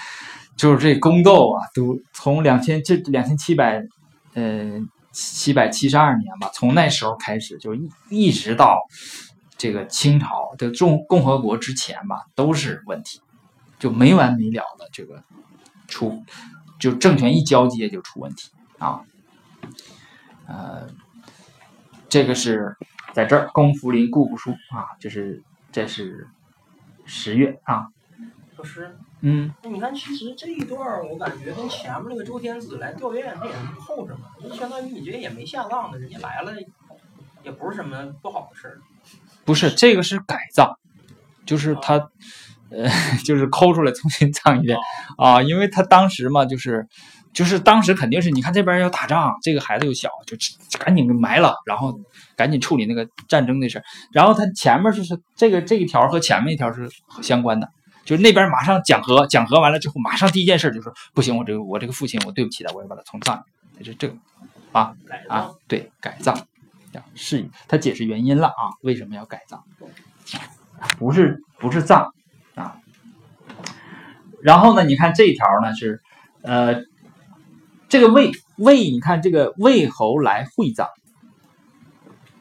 [0.56, 3.84] 就是这宫斗啊，都从两千这两千七百
[4.36, 4.80] 呃
[5.18, 8.80] 七百七十二年吧，从那时候开始就一一直到。
[9.60, 13.20] 这个清朝的中共和国之前吧，都是问题，
[13.80, 15.24] 就没完没了的这个
[15.88, 16.24] 出，
[16.80, 19.02] 就政权一交接就出问题啊。
[20.46, 20.88] 呃，
[22.08, 22.78] 这个是
[23.14, 25.42] 在这儿，公福临故不书啊，这是
[25.72, 26.28] 这是
[27.06, 27.88] 十月啊。
[28.58, 36.54] 老师，嗯，那你看，其实这一段我感觉跟前面那个周天子来吊唁他也是后着嘛，就相当于你这也没下葬呢，人家来了，
[37.44, 38.80] 也不是什么不好的事儿。
[39.46, 40.76] 不是这个是改葬，
[41.46, 42.10] 就是他，
[42.72, 42.90] 呃，
[43.24, 44.78] 就是抠出来重新葬一遍
[45.18, 46.88] 啊，因为他当时嘛，就是
[47.32, 50.36] 就是当时肯定是你看这边要打仗，这个孩子又小，就
[50.80, 51.98] 赶紧给埋了，然后
[52.36, 53.84] 赶紧处理那个战争的事儿。
[54.12, 56.90] 然后他前面就是这个这一条和前面一条是
[57.22, 57.70] 相关的，
[58.08, 63.44] 就是那边马上讲和，讲和完了之后，马上第一件事就是不行，我这个我这个父亲我对不起他，我要把他从葬，
[63.84, 64.16] 就这个
[64.72, 64.96] 啊
[65.28, 66.48] 啊，对，改葬。
[67.14, 69.62] 是，他解释原因了啊，为什么要改葬？
[70.98, 72.14] 不是不是葬
[72.56, 72.78] 啊。
[74.42, 76.02] 然后呢，你看这一条呢是，
[76.42, 76.82] 呃，
[77.90, 80.88] 这个魏魏，你看这个魏侯来会葬，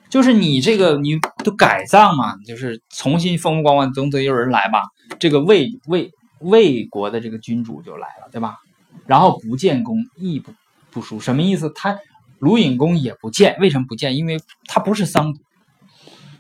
[0.09, 4.83] 就是你这个你都改葬嘛，就是重新风风光光，总得有人来吧。
[5.19, 8.59] 这个魏魏魏国的这个君主就来了，对吧？
[9.07, 10.53] 然后不见公，亦不
[10.91, 11.71] 不书，什么意思？
[11.75, 11.99] 他。
[12.39, 14.15] 鲁隐公也不见，为什么不见？
[14.15, 15.41] 因为他不是丧主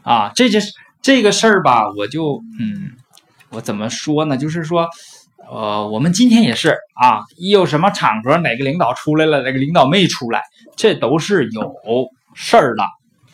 [0.02, 0.30] 啊。
[0.34, 2.92] 这就是这个事儿吧，我就嗯，
[3.48, 4.36] 我怎么说呢？
[4.36, 4.90] 就是说，
[5.50, 10.42] 呃，我们今天也是啊，一有什么场合，哪个领导出来了，哪个领导没出来，
[10.76, 11.74] 这都是有
[12.34, 12.84] 事儿的，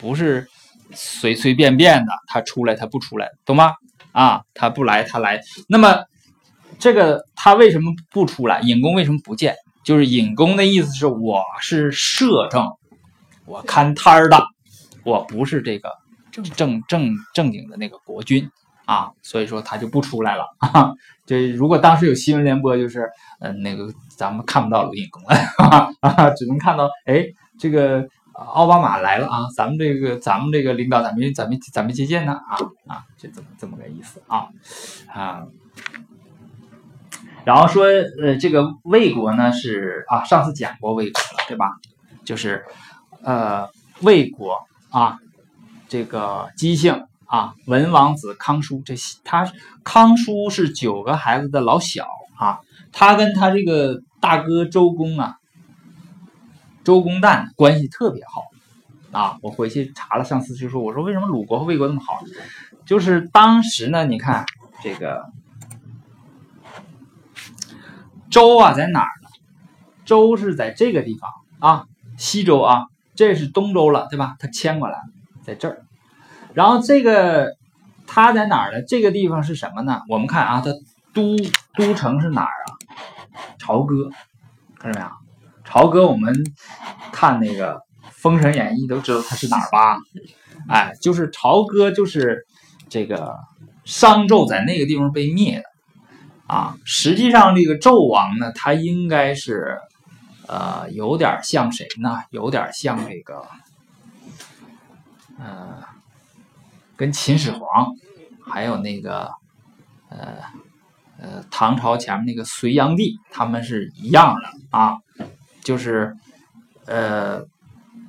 [0.02, 0.46] 不是
[0.92, 3.72] 随随便便的，他出来他不出来，懂吗？
[4.10, 5.40] 啊，他不来他来。
[5.68, 6.04] 那么
[6.80, 8.60] 这个他为什么不出来？
[8.60, 9.54] 尹公为什么不见？
[9.84, 12.68] 就是尹公的意思是，我是摄政，
[13.46, 14.44] 我看摊儿的，
[15.04, 15.88] 我不是这个
[16.32, 18.50] 正正正正经的那个国君
[18.84, 20.44] 啊，所以说他就不出来了。
[20.58, 20.92] 啊。
[21.24, 23.08] 这如果当时有新闻联播，就是
[23.40, 25.36] 嗯，那个咱们看不到鲁尹公了
[26.00, 27.24] 啊，只能看到哎，
[27.58, 32.56] 这个奥巴马来了啊，咱们这个咱们这个领导咱们咱们咱们接见呢啊
[32.86, 34.48] 啊，就这么这么个意思啊
[35.06, 35.46] 啊。
[37.44, 37.86] 然后说，
[38.22, 41.72] 呃，这个魏国呢是啊，上次讲过魏国了，对吧？
[42.24, 42.64] 就是，
[43.24, 43.68] 呃，
[44.02, 44.58] 魏国
[44.90, 45.18] 啊，
[45.88, 49.50] 这个姬姓啊，文王子康叔，这他
[49.82, 52.06] 康叔是九个孩子的老小
[52.38, 52.60] 啊，
[52.92, 55.38] 他跟他这个大哥周公啊，
[56.84, 58.44] 周公旦关系特别好
[59.10, 59.38] 啊。
[59.42, 62.22] 我回去查了，上次就说，我说为什么鲁国和魏国那么好？
[62.84, 64.44] 就是当时呢，你看
[64.82, 65.24] 这个。
[68.30, 69.28] 周啊在哪儿呢？
[70.06, 71.84] 周是在这个地方啊，
[72.16, 74.36] 西周啊，这是东周了，对吧？
[74.38, 74.98] 他迁过来，
[75.42, 75.84] 在这儿。
[76.54, 77.58] 然后这个
[78.06, 78.82] 他在哪儿呢？
[78.88, 80.00] 这个地方是什么呢？
[80.08, 80.72] 我们看啊，他
[81.12, 81.36] 都
[81.74, 82.72] 都城是哪儿啊？
[83.58, 84.08] 朝歌，
[84.78, 85.21] 看到没有？
[85.72, 86.34] 朝歌，我们
[87.12, 87.76] 看那个
[88.10, 89.96] 《封神演义》都知道他是哪儿吧？
[90.68, 92.46] 哎，就是朝歌，就是
[92.90, 93.38] 这个
[93.86, 95.64] 商纣在那个地方被灭的
[96.54, 96.76] 啊。
[96.84, 99.78] 实际上，这个纣王呢，他应该是
[100.46, 102.18] 呃有点像谁呢？
[102.28, 103.42] 有点像这个
[105.38, 105.82] 呃，
[106.96, 107.94] 跟秦始皇
[108.44, 109.30] 还有那个
[110.10, 110.36] 呃
[111.18, 114.42] 呃唐朝前面那个隋炀帝，他们是一样的
[114.78, 114.98] 啊，
[115.62, 116.14] 就是
[116.86, 117.44] 呃。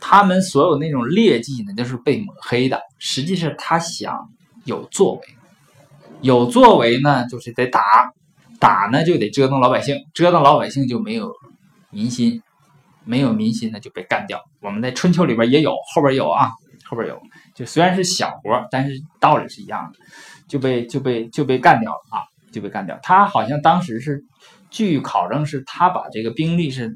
[0.05, 2.81] 他们所有那种劣迹呢，都是被抹黑的。
[2.99, 4.29] 实际是他想
[4.65, 5.21] 有作为，
[6.19, 7.81] 有作为呢，就是得打，
[8.59, 11.31] 打呢就得折腾老百姓，折腾老百姓就没有
[11.89, 12.41] 民心，
[13.05, 14.43] 没有民心呢就被干掉。
[14.59, 16.49] 我们在春秋里边也有，后边有啊，
[16.83, 17.21] 后边有，
[17.55, 19.99] 就虽然是小活，但是道理是一样的，
[20.49, 22.19] 就被就被就被干掉了啊，
[22.51, 22.99] 就被干掉。
[23.01, 24.21] 他好像当时是，
[24.69, 26.93] 据考证是他把这个兵力是。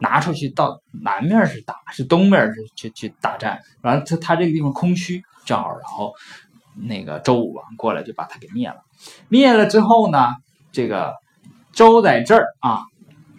[0.00, 6.12] 拿出去到南面是打，是东面是去去打战，完了他他这个地方空虚，正好然后
[6.74, 8.76] 那个周武王过来就把他给灭了。
[9.28, 10.34] 灭了之后呢，
[10.72, 11.14] 这个
[11.72, 12.82] 周在这儿啊，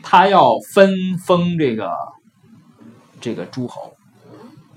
[0.01, 1.91] 他要分封这个
[3.19, 3.93] 这个诸侯，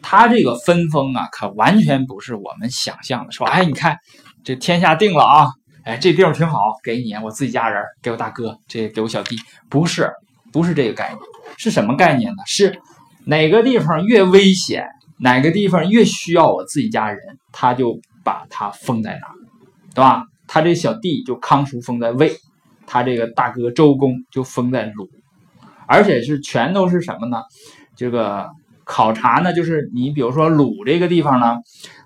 [0.02, 3.98] 他这个分封啊，可完全不是我们想象的，说哎你看
[4.42, 5.48] 这天下定了啊，
[5.84, 9.36] 哎这地方挺好，给你我自己家人，给我大哥，这给我小弟，
[9.68, 10.10] 不是
[10.52, 11.20] 不是这个概念。
[11.56, 12.42] 是什么概念呢？
[12.46, 12.80] 是
[13.24, 14.86] 哪个地方越危险，
[15.18, 17.18] 哪个地方越需要我自己家人，
[17.52, 19.28] 他就把他封在哪，
[19.94, 20.24] 对吧？
[20.48, 22.32] 他这小弟就康叔封在魏，
[22.86, 25.08] 他这个大哥周公就封在鲁，
[25.86, 27.42] 而且是全都是什么呢？
[27.94, 28.50] 这个
[28.84, 31.58] 考察呢，就是你比如说鲁这个地方呢，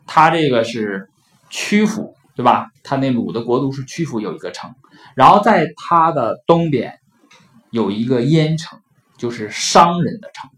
[0.06, 1.08] 他这个是
[1.48, 2.68] 曲阜，对吧？
[2.84, 4.74] 他那鲁的国都是曲阜有一个城，
[5.14, 6.98] 然后在它的东边
[7.76, 8.80] 有一个燕城。
[9.18, 10.50] 就是商人的城，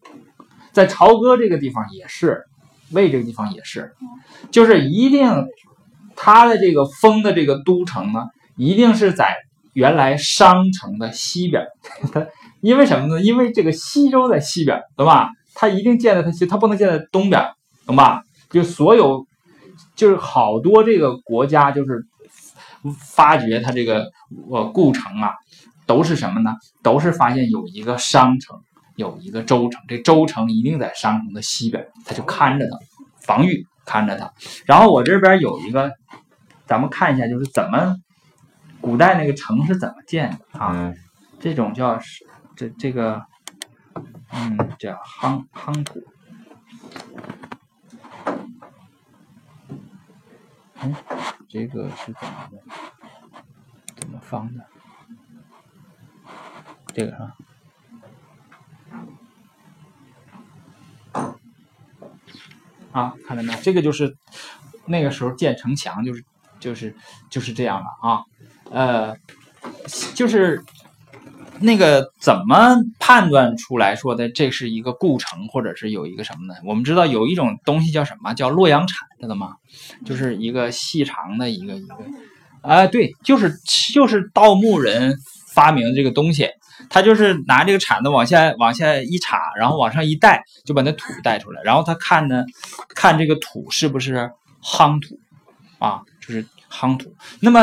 [0.72, 2.42] 在朝歌这个地方也是，
[2.90, 3.92] 魏这个地方也是，
[4.50, 5.30] 就是一定
[6.16, 8.24] 他的这个封的这个都城呢，
[8.56, 9.36] 一定是在
[9.74, 11.68] 原来商城的西边。
[12.60, 13.22] 因为什么呢？
[13.22, 15.28] 因为这个西周在西边，懂吧？
[15.54, 17.40] 他一定建在他西，他不能建在东边，
[17.86, 18.24] 懂吧？
[18.50, 19.24] 就所有
[19.94, 22.04] 就是好多这个国家就是
[22.98, 24.10] 发掘他这个
[24.50, 25.34] 呃故城啊。
[25.88, 26.54] 都是什么呢？
[26.82, 28.60] 都是发现有一个商城，
[28.94, 29.82] 有一个州城。
[29.88, 32.78] 这州城一定在商城的西边，他就看着它，
[33.22, 34.30] 防御看着它。
[34.66, 35.90] 然后我这边有一个，
[36.66, 37.96] 咱们看一下，就是怎么
[38.82, 40.92] 古代那个城是怎么建的啊？
[41.40, 41.98] 这种叫
[42.54, 43.22] 这这个，
[44.30, 46.04] 嗯，叫夯夯土。
[50.82, 50.94] 嗯，
[51.48, 52.58] 这个是怎么的？
[53.96, 54.64] 怎么放的？
[56.98, 57.36] 这个是吧？
[62.90, 63.58] 啊，看到没有？
[63.60, 64.16] 这个就是
[64.84, 66.24] 那个时候建城墙，就是
[66.58, 66.96] 就是
[67.30, 68.24] 就是这样的啊。
[68.72, 69.16] 呃，
[70.16, 70.64] 就是
[71.60, 76.54] 那个怎么判断出来说的这是一个故城，或者是有一个什么呢？
[76.64, 78.34] 我们知道有一种东西叫什么？
[78.34, 79.54] 叫洛阳铲，知道吗？
[80.04, 81.94] 就是一个细长的一个一个，
[82.60, 83.54] 啊，对，就是
[83.94, 85.16] 就是盗墓人
[85.54, 86.48] 发明这个东西。
[86.90, 91.62] 他就是拿这个铲子往下往下一插，然后往上一带，就把那土带出来。
[91.62, 92.44] 然后他看呢，
[92.94, 94.30] 看这个土是不是
[94.62, 95.18] 夯土
[95.78, 96.02] 啊？
[96.20, 97.14] 就是夯土。
[97.40, 97.60] 那么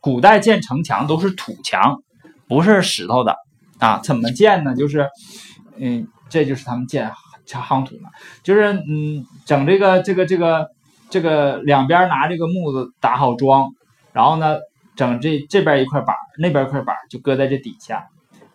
[0.00, 2.02] 古代建城墙都是土墙，
[2.48, 3.36] 不是石头的
[3.78, 4.00] 啊。
[4.02, 4.74] 怎么建呢？
[4.74, 5.08] 就是，
[5.76, 7.12] 嗯，这就是他们建
[7.46, 8.08] 夯土呢，
[8.42, 10.68] 就是嗯，整这个这个这个
[11.10, 13.70] 这个两边拿这个木子打好桩，
[14.12, 14.56] 然后呢，
[14.96, 18.06] 整这这边一块板，那边一块板，就搁在这底下。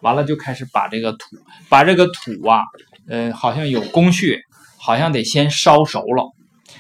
[0.02, 1.38] 完了就开始把这个土，
[1.70, 2.62] 把这个土啊，
[3.08, 4.40] 呃，好像有工序，
[4.80, 6.24] 好像得先烧熟了。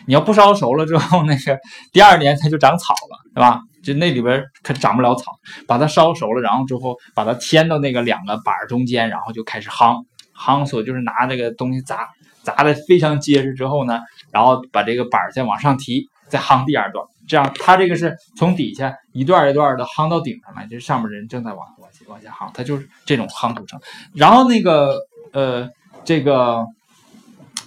[0.06, 1.58] 你要不烧熟了之后，那个
[1.92, 3.60] 第二年它就长草了，对吧？
[3.84, 5.34] 就那里边可长不了草。
[5.66, 10.04] 把它烧熟了，然后之后把它添到那个两个板中间，然后就开始夯。
[10.38, 12.08] 夯索就是拿这个东西砸，
[12.44, 14.00] 砸的非常结实之后呢，
[14.32, 17.04] 然后把这个板再往上提，再夯第二段。
[17.28, 21.68] 这样，它这个是从底下一段一段的夯到顶上来，这上面人正在往。
[22.08, 23.80] 往下夯，它就是这种夯土城。
[24.14, 25.00] 然后那个
[25.34, 25.70] 呃，
[26.04, 26.66] 这个，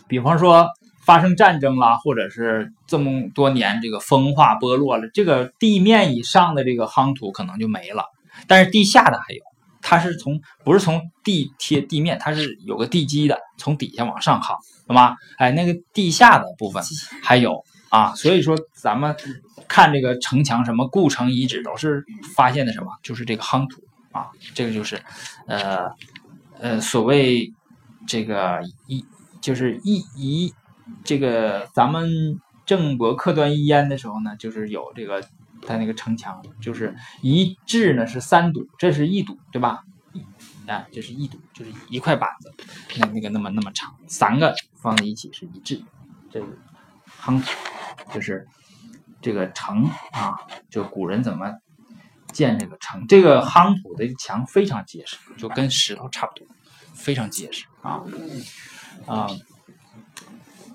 [0.08, 0.68] 比方说
[1.04, 8.04] 发生战争啦，或者是这么多年这个风化剥落了，这个地面以上的这个夯土可能就没了，
[8.46, 9.40] 但是地下的还有。
[9.82, 14.54] 它是从不是从地贴地面，它是有个地基的，从底下往上夯，
[14.86, 15.16] 懂吗？
[15.38, 16.82] 哎，那个地下的部分
[17.22, 19.16] 还有啊，所以说咱们
[19.66, 22.04] 看这个城墙什么故城遗址，都是
[22.36, 22.88] 发现的什么？
[23.02, 23.80] 就是这个夯土
[24.12, 25.02] 啊，这个就是
[25.46, 25.90] 呃
[26.58, 27.52] 呃所谓
[28.06, 29.04] 这个一
[29.40, 30.54] 就是一一
[31.04, 35.22] 这个咱们郑伯克端一燕的时候呢，就是有这个。
[35.66, 39.84] 它那个城墙就是一制呢是三堵，这是一堵，对吧？
[40.66, 42.50] 啊，这是一堵，就是一块板子，
[42.98, 45.84] 那那个那么那么长，三个放在一起是一制，
[46.30, 46.58] 这是
[47.22, 47.50] 夯土，
[48.14, 48.48] 就是
[49.20, 50.34] 这个城啊，
[50.70, 51.54] 就古人怎么
[52.32, 53.06] 建这个城？
[53.06, 56.46] 这个夯土的墙非常结实，就跟石头差不多，
[56.94, 58.02] 非常结实啊
[59.06, 59.26] 啊，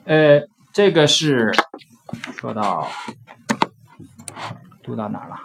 [0.03, 0.41] 呃，
[0.74, 1.51] 这个是
[2.38, 2.88] 说到。
[4.84, 5.36] 读到哪了？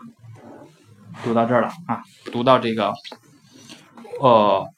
[1.24, 2.02] 读到这儿了啊！
[2.30, 2.92] 读到这个，
[4.20, 4.68] 呃，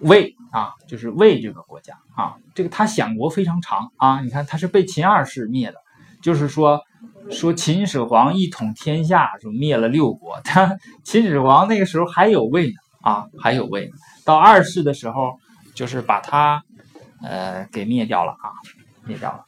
[0.00, 4.22] 魏啊，就是魏这个国家啊，这个他享国非常长啊。
[4.22, 5.76] 你看他是被秦二世灭的，
[6.22, 6.80] 就是说
[7.30, 13.90] 说秦始皇一统天下就灭了六国， 他秦始皇那个时候还有魏呢啊，还有魏。
[14.24, 15.38] 到二世的时候，
[15.74, 16.62] 就是把他
[17.22, 18.50] 呃给灭掉了啊，
[19.04, 19.44] 灭掉了，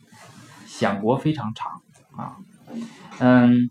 [0.66, 1.83] 享国非常长
[2.16, 2.37] 啊，
[3.18, 3.70] 嗯。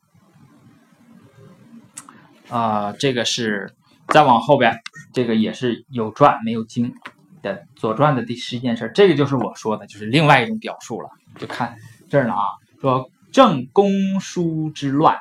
[2.49, 3.75] 啊，这个是
[4.07, 4.81] 再往后边，
[5.13, 6.95] 这个也是有传没有经
[7.43, 11.09] 的《左传》的第十一件事，这个就是我说的，就是另外一种表述了。
[11.37, 11.75] 就看
[12.09, 12.41] 这儿呢啊，
[12.81, 15.19] 说郑公叔之乱，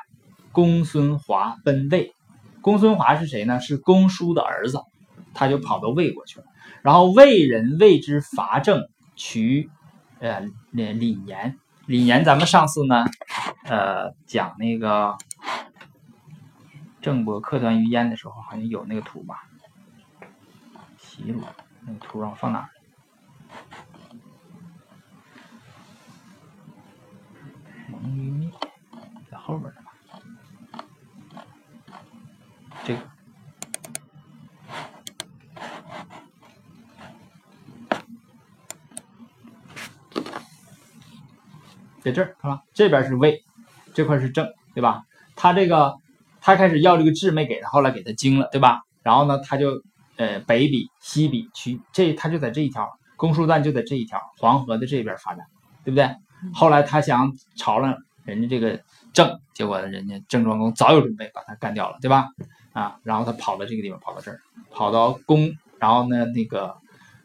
[0.51, 2.13] 公孙华奔魏。
[2.61, 3.59] 公孙华是谁呢？
[3.59, 4.81] 是公叔的儿子，
[5.33, 6.45] 他就跑到魏国去了。
[6.81, 9.69] 然后魏人为之伐郑，取
[10.19, 11.57] 呃那李严。
[11.85, 13.05] 李严，咱们上次呢，
[13.65, 15.17] 呃讲那个。
[17.01, 19.47] 郑伯克端于鄢的时候，好像有那个图吧？
[20.97, 21.41] 齐鲁
[21.87, 22.69] 那个图让我放哪儿？
[28.01, 28.49] 蒙于灭
[29.29, 29.91] 在后边呢吧？
[32.83, 32.99] 这个
[42.01, 42.63] 在这儿，看吧？
[42.73, 43.43] 这边是胃，
[43.93, 45.03] 这块是郑，对吧？
[45.35, 45.95] 他这个。
[46.41, 48.81] 他开始要这个智没给他，后来给他精了，对吧？
[49.03, 49.83] 然后呢，他就
[50.15, 55.45] 呃北比西比去，这他就在这一条，公输段就在这一条黄河的这边发展，
[55.83, 56.15] 对不对？
[56.53, 58.79] 后来他想朝了人家这个
[59.13, 62.27] 郑，结果人家郑庄公早有准备，把他干掉了，对吧？
[62.73, 64.39] 啊，然后他跑到这个地方，跑到这儿，
[64.71, 66.77] 跑到公，然后呢，那个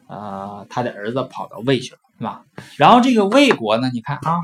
[0.07, 2.43] 呃他的儿子跑到魏去了，对吧？
[2.77, 4.41] 然后这个魏国呢，你看啊。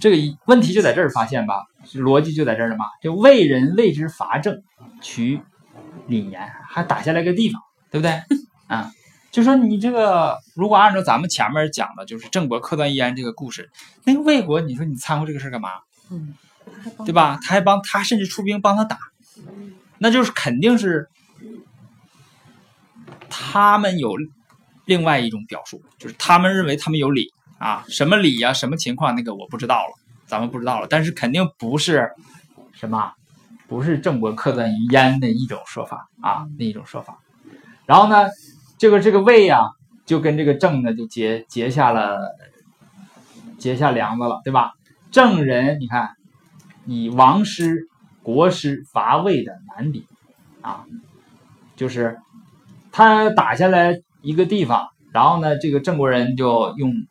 [0.00, 1.62] 这个问题就在这儿发现吧，
[1.94, 2.86] 逻辑就在这儿了嘛。
[3.00, 4.60] 就魏人为之伐郑，
[5.00, 5.40] 取
[6.08, 8.20] 李岩，还打下来个地方，对不对？
[8.66, 8.90] 啊，
[9.32, 13.68] 就说你这个如果按照咱们前面讲的，就是郑国克端一燕这个故事，
[14.04, 15.70] 那个魏国，你说你掺和这个事干嘛？
[16.10, 16.34] 嗯，
[17.04, 17.40] 对吧？
[17.42, 18.98] 他还帮他甚至出兵帮他打，
[19.98, 21.08] 那就是肯定是
[23.28, 24.16] 他们有
[24.84, 27.32] 另外一种表述，就是他们认为他们有理。
[27.58, 28.52] 啊，什么理呀？
[28.52, 29.14] 什么情况？
[29.14, 29.92] 那个我不知道了，
[30.26, 30.88] 咱们不知道了。
[30.90, 32.10] 但是肯定不是
[32.72, 33.12] 什么，
[33.68, 37.20] 不是郑国克段于燕的一种说法啊，那一种说法。
[37.86, 38.28] 然后呢，
[38.82, 39.60] 这个这个魏呀，
[40.06, 42.34] 就跟这个郑呢就结结下了
[43.56, 44.72] 结下梁子了，对吧？
[45.12, 46.16] 郑人，你看
[46.84, 47.86] 以王师、
[48.24, 50.08] 国师伐魏的难比
[50.62, 50.84] 啊，
[51.76, 52.18] 就是
[52.90, 57.06] 他打下来一个地方，然后呢，这个郑国人就用。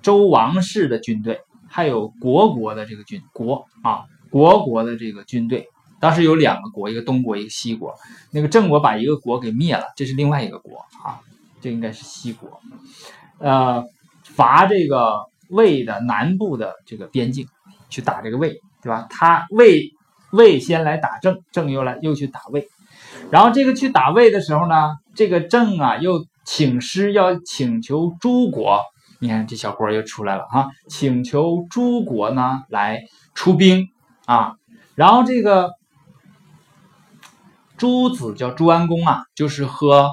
[0.00, 5.68] 周王室的军队，还有国国的这个军国啊，国国的这个军队，
[6.04, 7.94] 当时有两个国，一个东国，一个西国。
[8.30, 11.18] 那个郑国把一个国给灭了，这是另外一个国啊，
[11.62, 12.60] 这应该是西国。
[13.38, 13.82] 呃，
[14.22, 17.48] 伐这个魏的南部的这个边境，
[17.88, 19.06] 去打这个魏，对吧？
[19.08, 19.94] 他魏
[20.30, 22.68] 魏先来打郑，郑又来又去打魏，
[23.30, 28.82] 然后这个去打魏的时候呢，这个郑啊又请师要请求诸国。
[29.20, 33.88] 你看这小国又出来了哈，请求诸国呢来出兵
[34.26, 34.56] 啊，
[34.96, 35.70] 然后这个
[37.76, 40.10] 朱子叫朱安公啊，就是和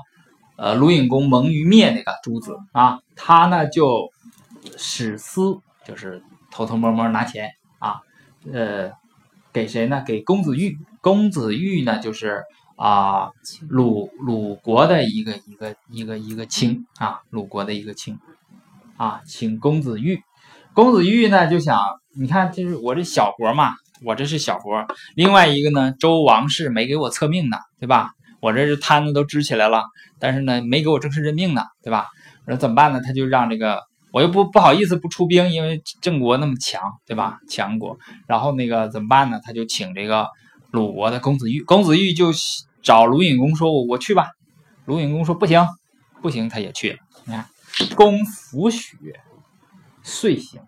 [0.57, 4.09] 呃鲁隐公蒙于灭那个朱子啊，他呢就
[4.77, 8.01] 使私，就是偷偷摸摸拿钱啊，
[8.51, 8.91] 呃，
[9.53, 10.03] 给谁呢？
[10.05, 12.43] 给公子玉，公子玉呢就是
[12.75, 13.31] 啊
[13.67, 18.19] 鲁鲁国的一个一个一个一个卿啊，鲁国的一个卿。
[18.97, 20.21] 啊，请公子玉，
[20.75, 21.79] 公子玉呢就想，
[22.13, 24.85] 你看，就是我这小国嘛，我这是小活。
[25.15, 28.11] 另外一个呢，周王室没给我册命呢，对吧？
[28.39, 29.83] 我这是摊子都支起来了，
[30.19, 32.07] 但是呢，没给我正式任命呢，对吧？
[32.45, 32.99] 那怎么办呢？
[33.05, 37.37] 他就让这个，我又不不好意思不出兵，因为郑国那么强，对吧？
[37.47, 37.99] 强国。
[38.27, 39.39] 然后那个怎么办呢？
[39.43, 40.27] 他就请这个
[40.71, 42.31] 鲁国的公子玉，公子玉就
[42.81, 44.29] 找鲁隐公说：“我我去吧。”
[44.85, 45.67] 鲁隐公说：“不行，
[46.23, 46.97] 不行。”他也去了。
[47.25, 47.45] 你看，
[47.95, 48.97] 公弗许，
[50.01, 50.59] 遂行。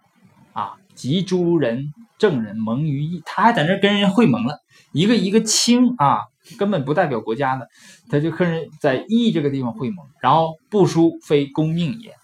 [0.95, 4.59] 及诸人正人盟于义，他还在那跟人会盟了。
[4.91, 6.21] 一个一个卿啊，
[6.57, 7.67] 根本不代表国家的，
[8.09, 12.15] 他就跟人在义这个地方会盟，然后不书非公命也。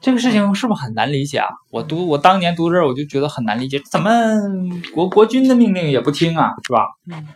[0.00, 1.48] 这个事情是不是很难理解啊？
[1.70, 4.10] 我读我当年读这，我就觉得很难理解，怎么
[4.94, 6.86] 国国君的命令也不听啊，是吧？
[7.10, 7.28] 嗯，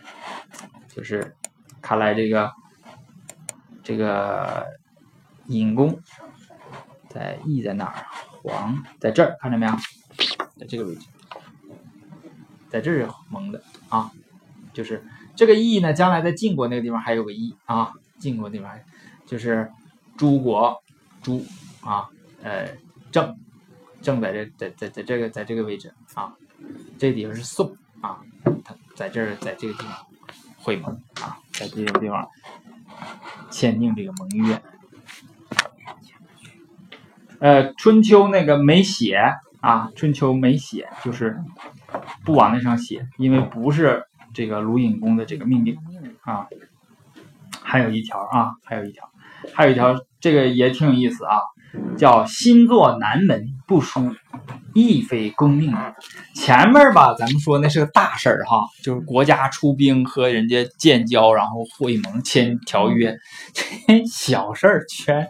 [0.95, 1.35] 就是
[1.81, 2.51] 看来这个
[3.83, 4.65] 这个
[5.47, 5.99] 尹公
[7.07, 8.05] 在义在哪儿？
[8.45, 9.71] 黄在这儿看着没有？
[10.57, 11.07] 在这个位置，
[12.69, 14.11] 在这儿蒙的啊，
[14.71, 15.03] 就是
[15.35, 18.79] 这个义呢，将来在晋国那个地方还有个义啊，晋国地方
[19.25, 19.71] 就是
[20.15, 20.81] 诸国
[21.23, 21.43] 诸
[21.81, 22.07] 啊，
[22.43, 22.69] 呃
[23.11, 23.35] 郑
[24.01, 26.35] 正在这在在在这个在这个位置啊，
[26.99, 28.21] 这地方是宋啊，
[28.63, 30.05] 他在这儿在这个地方
[30.57, 32.29] 会盟啊，在这个地方
[33.49, 34.61] 签订这个盟约。
[37.39, 39.19] 呃，春秋那个没写
[39.59, 41.37] 啊，春秋没写，就是
[42.23, 45.77] 不往那上写，因为不是这个鲁隐公的这个命令
[46.21, 46.47] 啊。
[47.61, 49.09] 还有一条啊，还有一条，
[49.53, 51.39] 还有一条，这个也挺有意思啊，
[51.97, 54.13] 叫新作南门不书，
[54.75, 55.73] 亦非公命。
[56.35, 63.17] 前面吧，咱们说那是个大事儿哈，就是国家出兵和人家建交，然后会盟签条约，
[63.53, 65.27] 这小事儿全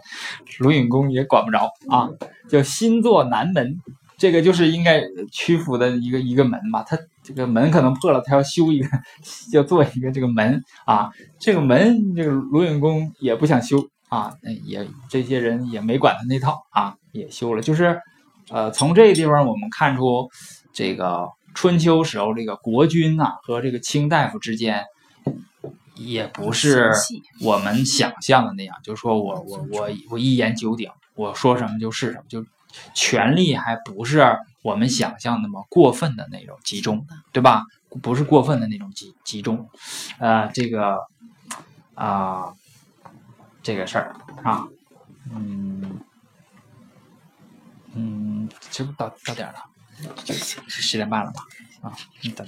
[0.58, 2.10] 鲁隐公也管不着啊。
[2.48, 3.76] 叫新作南门，
[4.18, 5.00] 这个就是应该
[5.32, 8.88] 曲阜的一个一个门吧，他这个门可能破了，他要修一个，
[9.52, 11.10] 要做一个这个门啊。
[11.38, 14.32] 这个门，这个鲁隐公也不想修啊，
[14.64, 17.62] 也这些人也没管他那套啊，也修了。
[17.62, 17.98] 就是
[18.50, 20.30] 呃，从这个地方我们看出，
[20.72, 24.84] 这个春秋时候这个国君呐和这个卿大夫之间，
[25.94, 26.92] 也不是
[27.42, 32.44] 我们想象的那样，就是说我我我我一言九鼎，我说什么就是什么，就
[32.94, 37.64] 权力还不是我们想象那么过分的那种集中，对吧？
[38.02, 39.70] 不是过分的那种集集中，
[40.18, 40.98] 呃，这个
[41.94, 42.52] 啊，
[43.62, 44.68] 这个事儿啊，
[45.32, 45.98] 嗯
[47.96, 49.64] 嗯，这不到到点了，
[50.68, 51.46] 是十点半了吧？
[51.80, 52.46] 啊，你等，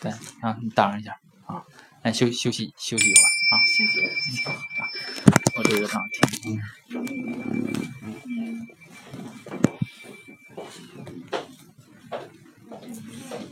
[0.00, 1.64] 对啊，你等一下啊，
[2.02, 4.00] 来休休息休息一会儿啊，谢谢。
[5.56, 6.62] 我这个上听。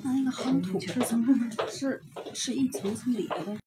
[0.05, 1.51] 那那个夯土是怎么？
[1.69, 2.03] 是
[2.33, 3.57] 是一层层叠的。